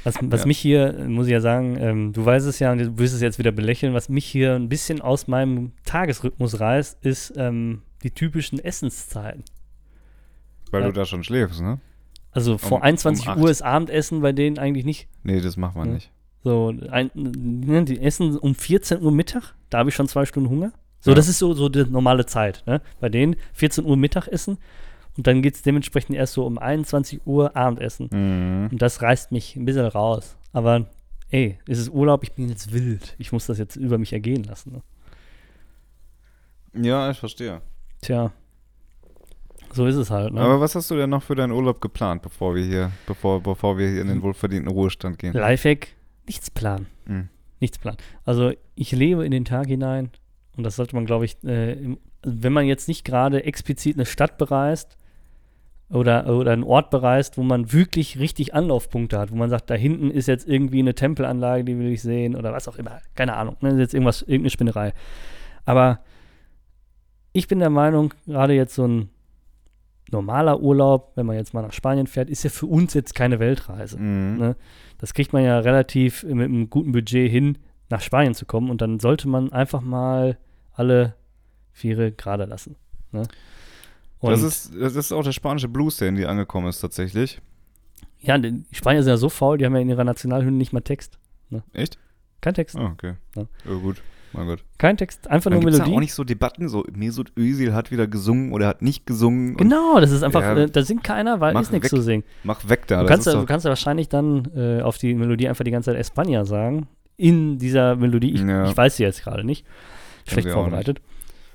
Was, 0.03 0.15
was 0.21 0.41
Ja. 0.41 0.47
mich 0.47 0.59
hier, 0.59 1.05
muss 1.07 1.25
ich 1.27 1.31
ja 1.31 1.41
sagen, 1.41 1.77
ähm, 1.79 2.13
du 2.13 2.23
weißt 2.25 2.45
es 2.45 2.59
ja 2.59 2.71
und 2.71 2.77
du 2.77 2.97
wirst 2.99 3.15
es 3.15 3.21
jetzt 3.21 3.39
wieder 3.39 3.51
belächeln, 3.51 3.93
was 3.93 4.07
mich 4.09 4.25
hier 4.25 4.53
ein 4.53 4.69
bisschen 4.69 5.01
aus 5.01 5.27
meinem 5.27 5.71
Tagesrhythmus 5.85 6.59
reißt, 6.59 7.03
ist 7.05 7.33
ähm, 7.37 7.81
die 8.03 8.11
typischen 8.11 8.59
Essenszeiten. 8.59 9.43
Weil 10.71 10.81
Ja. 10.81 10.87
du 10.87 10.93
da 10.93 11.05
schon 11.05 11.23
schläfst, 11.23 11.61
ne? 11.61 11.79
Also 12.31 12.57
vor 12.57 12.77
Um- 12.79 12.83
21 12.83 13.27
um. 13.29 13.41
Uhr 13.41 13.49
ist 13.49 13.61
Abendessen 13.61 14.21
bei 14.21 14.31
denen 14.33 14.57
eigentlich 14.59 14.85
nicht. 14.85 15.07
Nee, 15.23 15.39
das 15.41 15.55
macht 15.57 15.75
man 15.75 15.87
Ja. 15.87 15.93
nicht. 15.95 16.11
So, 16.43 16.73
ein, 16.91 17.09
ne, 17.15 17.85
die 17.85 17.99
essen 17.99 18.37
um 18.37 18.53
14 18.53 19.01
Uhr 19.01 19.11
Mittag, 19.11 19.55
da 19.69 19.79
habe 19.79 19.89
ich 19.89 19.95
schon 19.95 20.07
zwei 20.07 20.25
Stunden 20.25 20.49
Hunger. 20.49 20.71
So, 20.99 21.11
Ja. 21.11 21.15
das 21.15 21.27
ist 21.27 21.39
so, 21.39 21.53
so 21.53 21.69
die 21.69 21.85
normale 21.85 22.25
Zeit. 22.25 22.63
Ne? 22.67 22.81
Bei 22.99 23.09
denen 23.09 23.35
14 23.53 23.85
Uhr 23.85 23.95
Mittagessen 23.97 24.57
und 25.17 25.27
dann 25.27 25.41
geht 25.41 25.55
es 25.55 25.61
dementsprechend 25.61 26.15
erst 26.17 26.33
so 26.33 26.45
um 26.45 26.57
21 26.57 27.25
Uhr 27.25 27.55
Abendessen. 27.55 28.09
Mhm. 28.11 28.69
Und 28.71 28.81
das 28.81 29.01
reißt 29.01 29.31
mich 29.31 29.55
ein 29.55 29.65
bisschen 29.65 29.85
raus. 29.85 30.35
Aber 30.51 30.85
ey, 31.29 31.57
es 31.67 31.79
ist 31.79 31.89
Urlaub, 31.89 32.23
ich 32.23 32.33
bin 32.33 32.49
jetzt 32.49 32.73
wild. 32.73 33.15
Ich 33.17 33.31
muss 33.31 33.45
das 33.47 33.57
jetzt 33.57 33.75
über 33.75 33.97
mich 33.97 34.13
ergehen 34.13 34.43
lassen. 34.43 34.81
Ne? 36.73 36.85
Ja, 36.87 37.09
ich 37.09 37.17
verstehe. 37.19 37.61
Tja. 38.01 38.31
So 39.75 39.85
ist 39.85 39.95
es 39.95 40.09
halt. 40.09 40.33
Ne? 40.33 40.39
Aber 40.39 40.61
was 40.61 40.73
hast 40.75 40.89
du 40.89 40.95
denn 40.95 41.09
noch 41.09 41.21
für 41.21 41.35
deinen 41.35 41.51
Urlaub 41.51 41.81
geplant, 41.81 42.21
bevor 42.21 42.55
wir 42.55 42.63
hier, 42.63 42.91
bevor, 43.05 43.41
bevor 43.41 43.77
wir 43.77 43.89
hier 43.89 44.01
in 44.01 44.07
den 44.07 44.21
wohlverdienten 44.21 44.71
Ruhestand 44.71 45.19
gehen? 45.19 45.33
Lifehack, 45.33 45.89
nichts 46.25 46.49
planen. 46.49 46.87
Mhm. 47.05 47.27
Nichts 47.59 47.77
planen. 47.77 47.97
Also 48.23 48.53
ich 48.75 48.91
lebe 48.93 49.25
in 49.25 49.31
den 49.31 49.43
Tag 49.43 49.67
hinein 49.67 50.11
und 50.55 50.63
das 50.63 50.77
sollte 50.77 50.95
man, 50.95 51.05
glaube 51.05 51.25
ich, 51.25 51.43
äh, 51.43 51.73
im, 51.73 51.97
wenn 52.23 52.53
man 52.53 52.65
jetzt 52.65 52.87
nicht 52.87 53.03
gerade 53.03 53.43
explizit 53.43 53.97
eine 53.97 54.05
Stadt 54.05 54.37
bereist, 54.37 54.97
oder, 55.89 56.25
oder 56.27 56.51
einen 56.51 56.63
Ort 56.63 56.89
bereist, 56.89 57.37
wo 57.37 57.43
man 57.43 57.71
wirklich 57.71 58.17
richtig 58.17 58.55
Anlaufpunkte 58.55 59.19
hat, 59.19 59.31
wo 59.31 59.35
man 59.35 59.49
sagt, 59.49 59.69
da 59.69 59.75
hinten 59.75 60.09
ist 60.09 60.27
jetzt 60.27 60.47
irgendwie 60.47 60.79
eine 60.79 60.95
Tempelanlage, 60.95 61.63
die 61.63 61.77
will 61.77 61.91
ich 61.91 62.01
sehen 62.01 62.35
oder 62.35 62.51
was 62.53 62.67
auch 62.67 62.77
immer. 62.77 63.01
Keine 63.13 63.35
Ahnung, 63.35 63.55
ne? 63.61 63.69
das 63.69 63.73
ist 63.73 63.79
jetzt 63.81 63.93
irgendwas, 63.93 64.21
irgendeine 64.23 64.49
Spinnerei. 64.49 64.93
Aber 65.63 65.99
ich 67.33 67.47
bin 67.47 67.59
der 67.59 67.69
Meinung, 67.69 68.13
gerade 68.25 68.53
jetzt 68.53 68.73
so 68.73 68.87
ein 68.87 69.09
normaler 70.11 70.59
Urlaub, 70.61 71.11
wenn 71.15 71.25
man 71.25 71.35
jetzt 71.35 71.53
mal 71.53 71.61
nach 71.61 71.73
Spanien 71.73 72.07
fährt, 72.07 72.29
ist 72.29 72.43
ja 72.43 72.49
für 72.49 72.65
uns 72.67 72.93
jetzt 72.93 73.15
keine 73.15 73.39
Weltreise. 73.39 73.97
Mhm. 73.97 74.37
Ne? 74.37 74.55
Das 74.99 75.13
kriegt 75.13 75.33
man 75.33 75.43
ja 75.43 75.59
relativ 75.59 76.23
mit 76.23 76.45
einem 76.45 76.69
guten 76.69 76.91
Budget 76.91 77.29
hin, 77.29 77.57
nach 77.89 78.01
Spanien 78.01 78.33
zu 78.33 78.45
kommen 78.45 78.69
und 78.69 78.81
dann 78.81 78.99
sollte 78.99 79.27
man 79.27 79.51
einfach 79.51 79.81
mal 79.81 80.37
alle 80.73 81.15
Viere 81.71 82.11
gerade 82.11 82.45
lassen. 82.45 82.75
Ne? 83.11 83.23
Und 84.19 84.31
Das 84.31 84.41
ist, 84.41 84.73
das 84.79 84.95
ist 84.95 85.11
auch 85.11 85.23
der 85.23 85.33
spanische 85.33 85.67
Blues, 85.67 85.97
der 85.97 86.09
in 86.09 86.15
die 86.15 86.25
angekommen 86.25 86.67
ist, 86.67 86.79
tatsächlich. 86.79 87.41
ja, 88.21 88.37
die 88.37 88.63
Spanier 88.71 89.03
sind 89.03 89.11
ja 89.11 89.17
so 89.17 89.29
faul, 89.29 89.57
die 89.57 89.65
haben 89.65 89.75
ja 89.75 89.81
in 89.81 89.89
ihrer 89.89 90.03
Nationalhymne 90.03 90.57
nicht 90.57 90.73
mal 90.73 90.81
Text. 90.81 91.19
Echt? 91.73 91.99
Kein 92.41 92.53
Text. 92.53 92.75
Ah, 92.75 92.91
okay. 92.91 93.13
Ja. 93.35 93.45
Ja, 93.65 93.73
gut. 93.75 94.01
Mein 94.33 94.47
Gott. 94.47 94.63
Kein 94.77 94.97
Text, 94.97 95.29
einfach 95.29 95.49
Dann 95.49 95.61
nur 95.61 95.71
Melodie. 95.71 95.93
auch 95.93 95.99
nicht 95.99 96.13
so 96.13 96.23
Debatten, 96.25 96.67
so 96.67 96.83
Mesut 96.93 97.31
Özil 97.37 97.73
hat 97.73 97.89
wieder 97.91 98.05
gesungen 98.07 98.51
oder 98.51 98.67
hat 98.67 98.81
nicht 98.81 99.05
gesungen. 99.05 99.55
Genau, 99.55 99.99
das 99.99 100.11
ist 100.11 100.23
einfach, 100.23 100.41
Ja, 100.41 100.55
äh, 100.57 100.69
da 100.69 100.83
singt 100.83 101.03
keiner, 101.03 101.39
weil 101.39 101.55
ist 101.59 101.71
nichts 101.71 101.89
zu 101.89 102.01
singen. 102.01 102.23
Mach 102.43 102.67
weg 102.67 102.85
da. 102.87 103.01
Du 103.01 103.07
kannst, 103.07 103.27
doch- 103.27 103.39
du 103.39 103.45
kannst 103.45 103.63
ja 103.65 103.69
wahrscheinlich 103.69 104.09
dann 104.09 104.49
äh, 104.55 104.81
auf 104.81 104.97
die 104.97 105.13
Melodie 105.13 105.47
einfach 105.47 105.63
die 105.63 105.71
ganze 105.71 105.93
Zeit 105.93 106.05
España 106.05 106.45
sagen. 106.45 106.87
In 107.17 107.57
dieser 107.59 107.95
Melodie. 107.95 108.33
Ich, 108.33 108.41
Ja. 108.41 108.65
ich 108.69 108.75
weiß 108.75 108.97
sie 108.97 109.03
jetzt 109.03 109.23
gerade 109.23 109.45
nicht. 109.45 109.65
Schlecht 110.27 110.49
vorbereitet. 110.49 111.01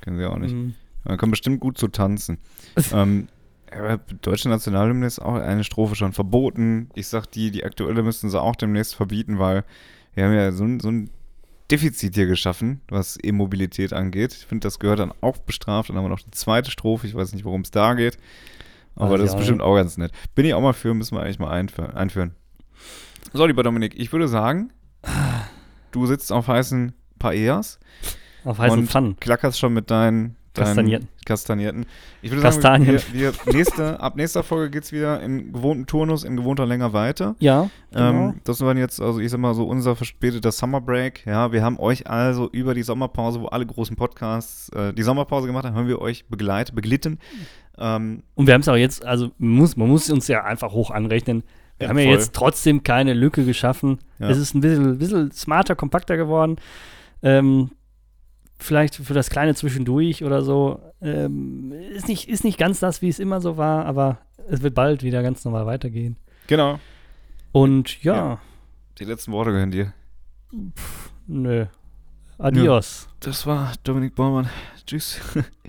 Kennen 0.01 0.17
sie 0.17 0.25
auch 0.25 0.39
nicht. 0.39 0.55
Mhm. 0.55 0.75
Man 1.05 1.19
kann 1.19 1.31
bestimmt 1.31 1.61
gut 1.61 1.77
so 1.77 1.89
tanzen. 1.89 2.39
ähm, 2.95 3.29
deutsche 4.23 4.49
Nationalhymne 4.49 5.07
ist 5.07 5.19
auch 5.21 5.35
eine 5.35 5.65
Strophe 5.65 5.95
schon 5.97 6.13
verboten. 6.13 6.89
Ich 6.95 7.09
sag 7.09 7.27
die, 7.27 7.51
die 7.51 7.65
aktuelle 7.65 8.03
müssten 8.03 8.31
sie 8.31 8.41
auch 8.41 8.57
demnächst 8.57 8.95
verbieten, 8.95 9.39
weil 9.39 9.65
wir 10.15 10.25
haben 10.25 10.33
ja 10.35 10.51
so, 10.53 10.67
so 10.81 10.89
ein 10.91 11.11
Defizit 11.71 12.15
hier 12.15 12.27
geschaffen, 12.27 12.81
was 12.89 13.19
E-Mobilität 13.23 13.93
angeht. 13.93 14.33
Ich 14.33 14.47
finde, 14.47 14.67
das 14.67 14.79
gehört 14.79 14.99
dann 14.99 15.13
auch 15.21 15.39
bestraft. 15.39 15.89
Dann 15.89 15.97
haben 15.97 16.05
wir 16.05 16.09
noch 16.09 16.21
die 16.21 16.31
zweite 16.33 16.71
Strophe. 16.71 17.07
Ich 17.07 17.15
weiß 17.15 17.33
nicht, 17.33 17.45
worum 17.45 17.61
es 17.63 17.71
da 17.71 17.95
geht. 17.95 18.19
Aber 18.97 19.13
Weiß 19.13 19.21
das 19.21 19.31
ist 19.31 19.37
bestimmt 19.37 19.63
auch 19.63 19.77
ganz 19.77 19.97
nett. 19.97 20.13
Bin 20.35 20.45
ich 20.45 20.55
auch 20.55 20.61
mal 20.61 20.73
für, 20.73 20.93
müssen 20.95 21.17
wir 21.17 21.23
eigentlich 21.23 21.39
mal 21.39 21.53
einfü- 21.53 21.95
einführen. 21.95 22.35
So, 23.33 23.47
lieber 23.47 23.63
Dominik, 23.63 23.95
ich 23.99 24.13
würde 24.13 24.27
sagen, 24.29 24.73
du 25.93 26.07
sitzt 26.07 26.33
auf 26.33 26.49
heißen 26.49 26.93
Paellas 27.19 27.79
Auf 28.45 28.59
heißen 28.59 28.79
und 28.81 28.91
Pfannen. 28.91 29.17
klackerst 29.21 29.59
schon 29.59 29.73
mit 29.73 29.91
deinen, 29.91 30.37
Kastanierten. 30.55 31.09
Kastanierten. 31.25 31.87
Ich 32.23 32.31
würde 32.31 32.43
Kastanien. 32.43 32.99
sagen, 32.99 33.13
wir, 33.15 33.33
wir 33.47 33.53
nächste, 33.55 34.01
ab 34.01 34.17
nächster 34.17 34.43
Folge 34.43 34.71
geht 34.71 34.83
es 34.85 34.93
wieder 34.93 35.23
in 35.23 35.53
gewohnten 35.53 35.87
Turnus, 35.87 36.25
in 36.25 36.37
gewohnter 36.37 36.67
Länge 36.67 36.93
weiter. 36.93 37.37
Ja, 37.39 37.71
genau. 37.93 38.31
Ähm, 38.31 38.41
das 38.45 38.61
war 38.61 38.77
jetzt, 38.77 39.01
also 39.01 39.21
ich 39.21 39.31
sag 39.31 39.39
mal 39.39 39.55
so, 39.55 39.65
unser 39.65 39.95
verspäteter 39.95 40.51
Summer 40.51 40.81
Break. 40.81 41.25
Ja, 41.25 41.53
wir 41.53 41.63
haben 41.63 41.79
euch 41.79 42.09
also 42.09 42.49
über 42.51 42.75
die 42.75 42.83
Sommerpause, 42.83 43.41
wo 43.41 43.47
alle 43.47 43.65
großen 43.65 43.95
Podcasts 43.97 44.71
äh, 44.71 44.93
die 44.93 45.03
Sommerpause 45.03 45.47
gemacht 45.47 45.65
haben, 45.67 45.77
haben 45.77 45.89
wir 45.89 46.01
euch 46.01 46.27
begleitet, 46.27 46.75
beglitten. 46.75 47.19
Ähm, 47.79 48.25
Und 48.35 48.47
wir 48.49 48.55
haben 48.55 48.61
es 48.63 48.69
auch 48.69 48.77
jetzt, 48.77 49.05
also 49.05 49.31
man 49.39 49.51
muss, 49.53 49.77
man 49.77 49.89
muss 49.89 50.11
uns 50.11 50.27
ja 50.27 50.43
einfach 50.45 50.73
hoch 50.73 50.91
anrechnen. 50.91 51.45
Wir 51.79 51.85
Ja, 51.85 51.91
haben 51.91 51.99
ja 51.99 52.05
voll. 52.07 52.13
jetzt 52.15 52.35
trotzdem 52.35 52.83
keine 52.83 53.15
Lücke 53.15 53.45
geschaffen. 53.45 53.99
Ja. 54.19 54.29
Es 54.29 54.37
ist 54.39 54.55
ein 54.55 54.61
bisschen, 54.61 54.99
bisschen 54.99 55.31
smarter, 55.33 55.77
kompakter 55.77 56.17
geworden. 56.17 56.57
Ähm, 57.23 57.71
vielleicht 58.63 58.97
für 58.97 59.15
das 59.15 59.31
kleine 59.31 59.55
Zwischendurch 59.55 60.25
oder 60.25 60.43
so. 60.43 60.81
Ähm, 61.03 61.73
ist, 61.73 62.09
nicht, 62.09 62.29
ist 62.29 62.45
nicht 62.45 62.59
ganz 62.59 62.81
das, 62.81 63.03
wie 63.03 63.09
es 63.09 63.19
immer 63.19 63.41
so 63.41 63.57
war, 63.57 63.85
aber 63.87 64.19
es 64.49 64.63
wird 64.63 64.75
bald 64.75 65.03
wieder 65.03 65.23
ganz 65.23 65.45
normal 65.45 65.67
weitergehen. 65.67 66.17
genau. 66.47 66.79
Und 67.53 68.03
ja, 68.05 68.15
Ja. 68.15 68.41
Die 68.99 69.05
letzten 69.05 69.33
Worte 69.33 69.51
gehören 69.51 69.71
dir. 69.71 69.93
nö. 71.27 71.67
Adios. 72.39 73.09
Das 73.21 73.47
war 73.47 73.73
Dominik 73.83 74.15
Baumann. 74.15 74.49
Tschüss. 74.87 75.21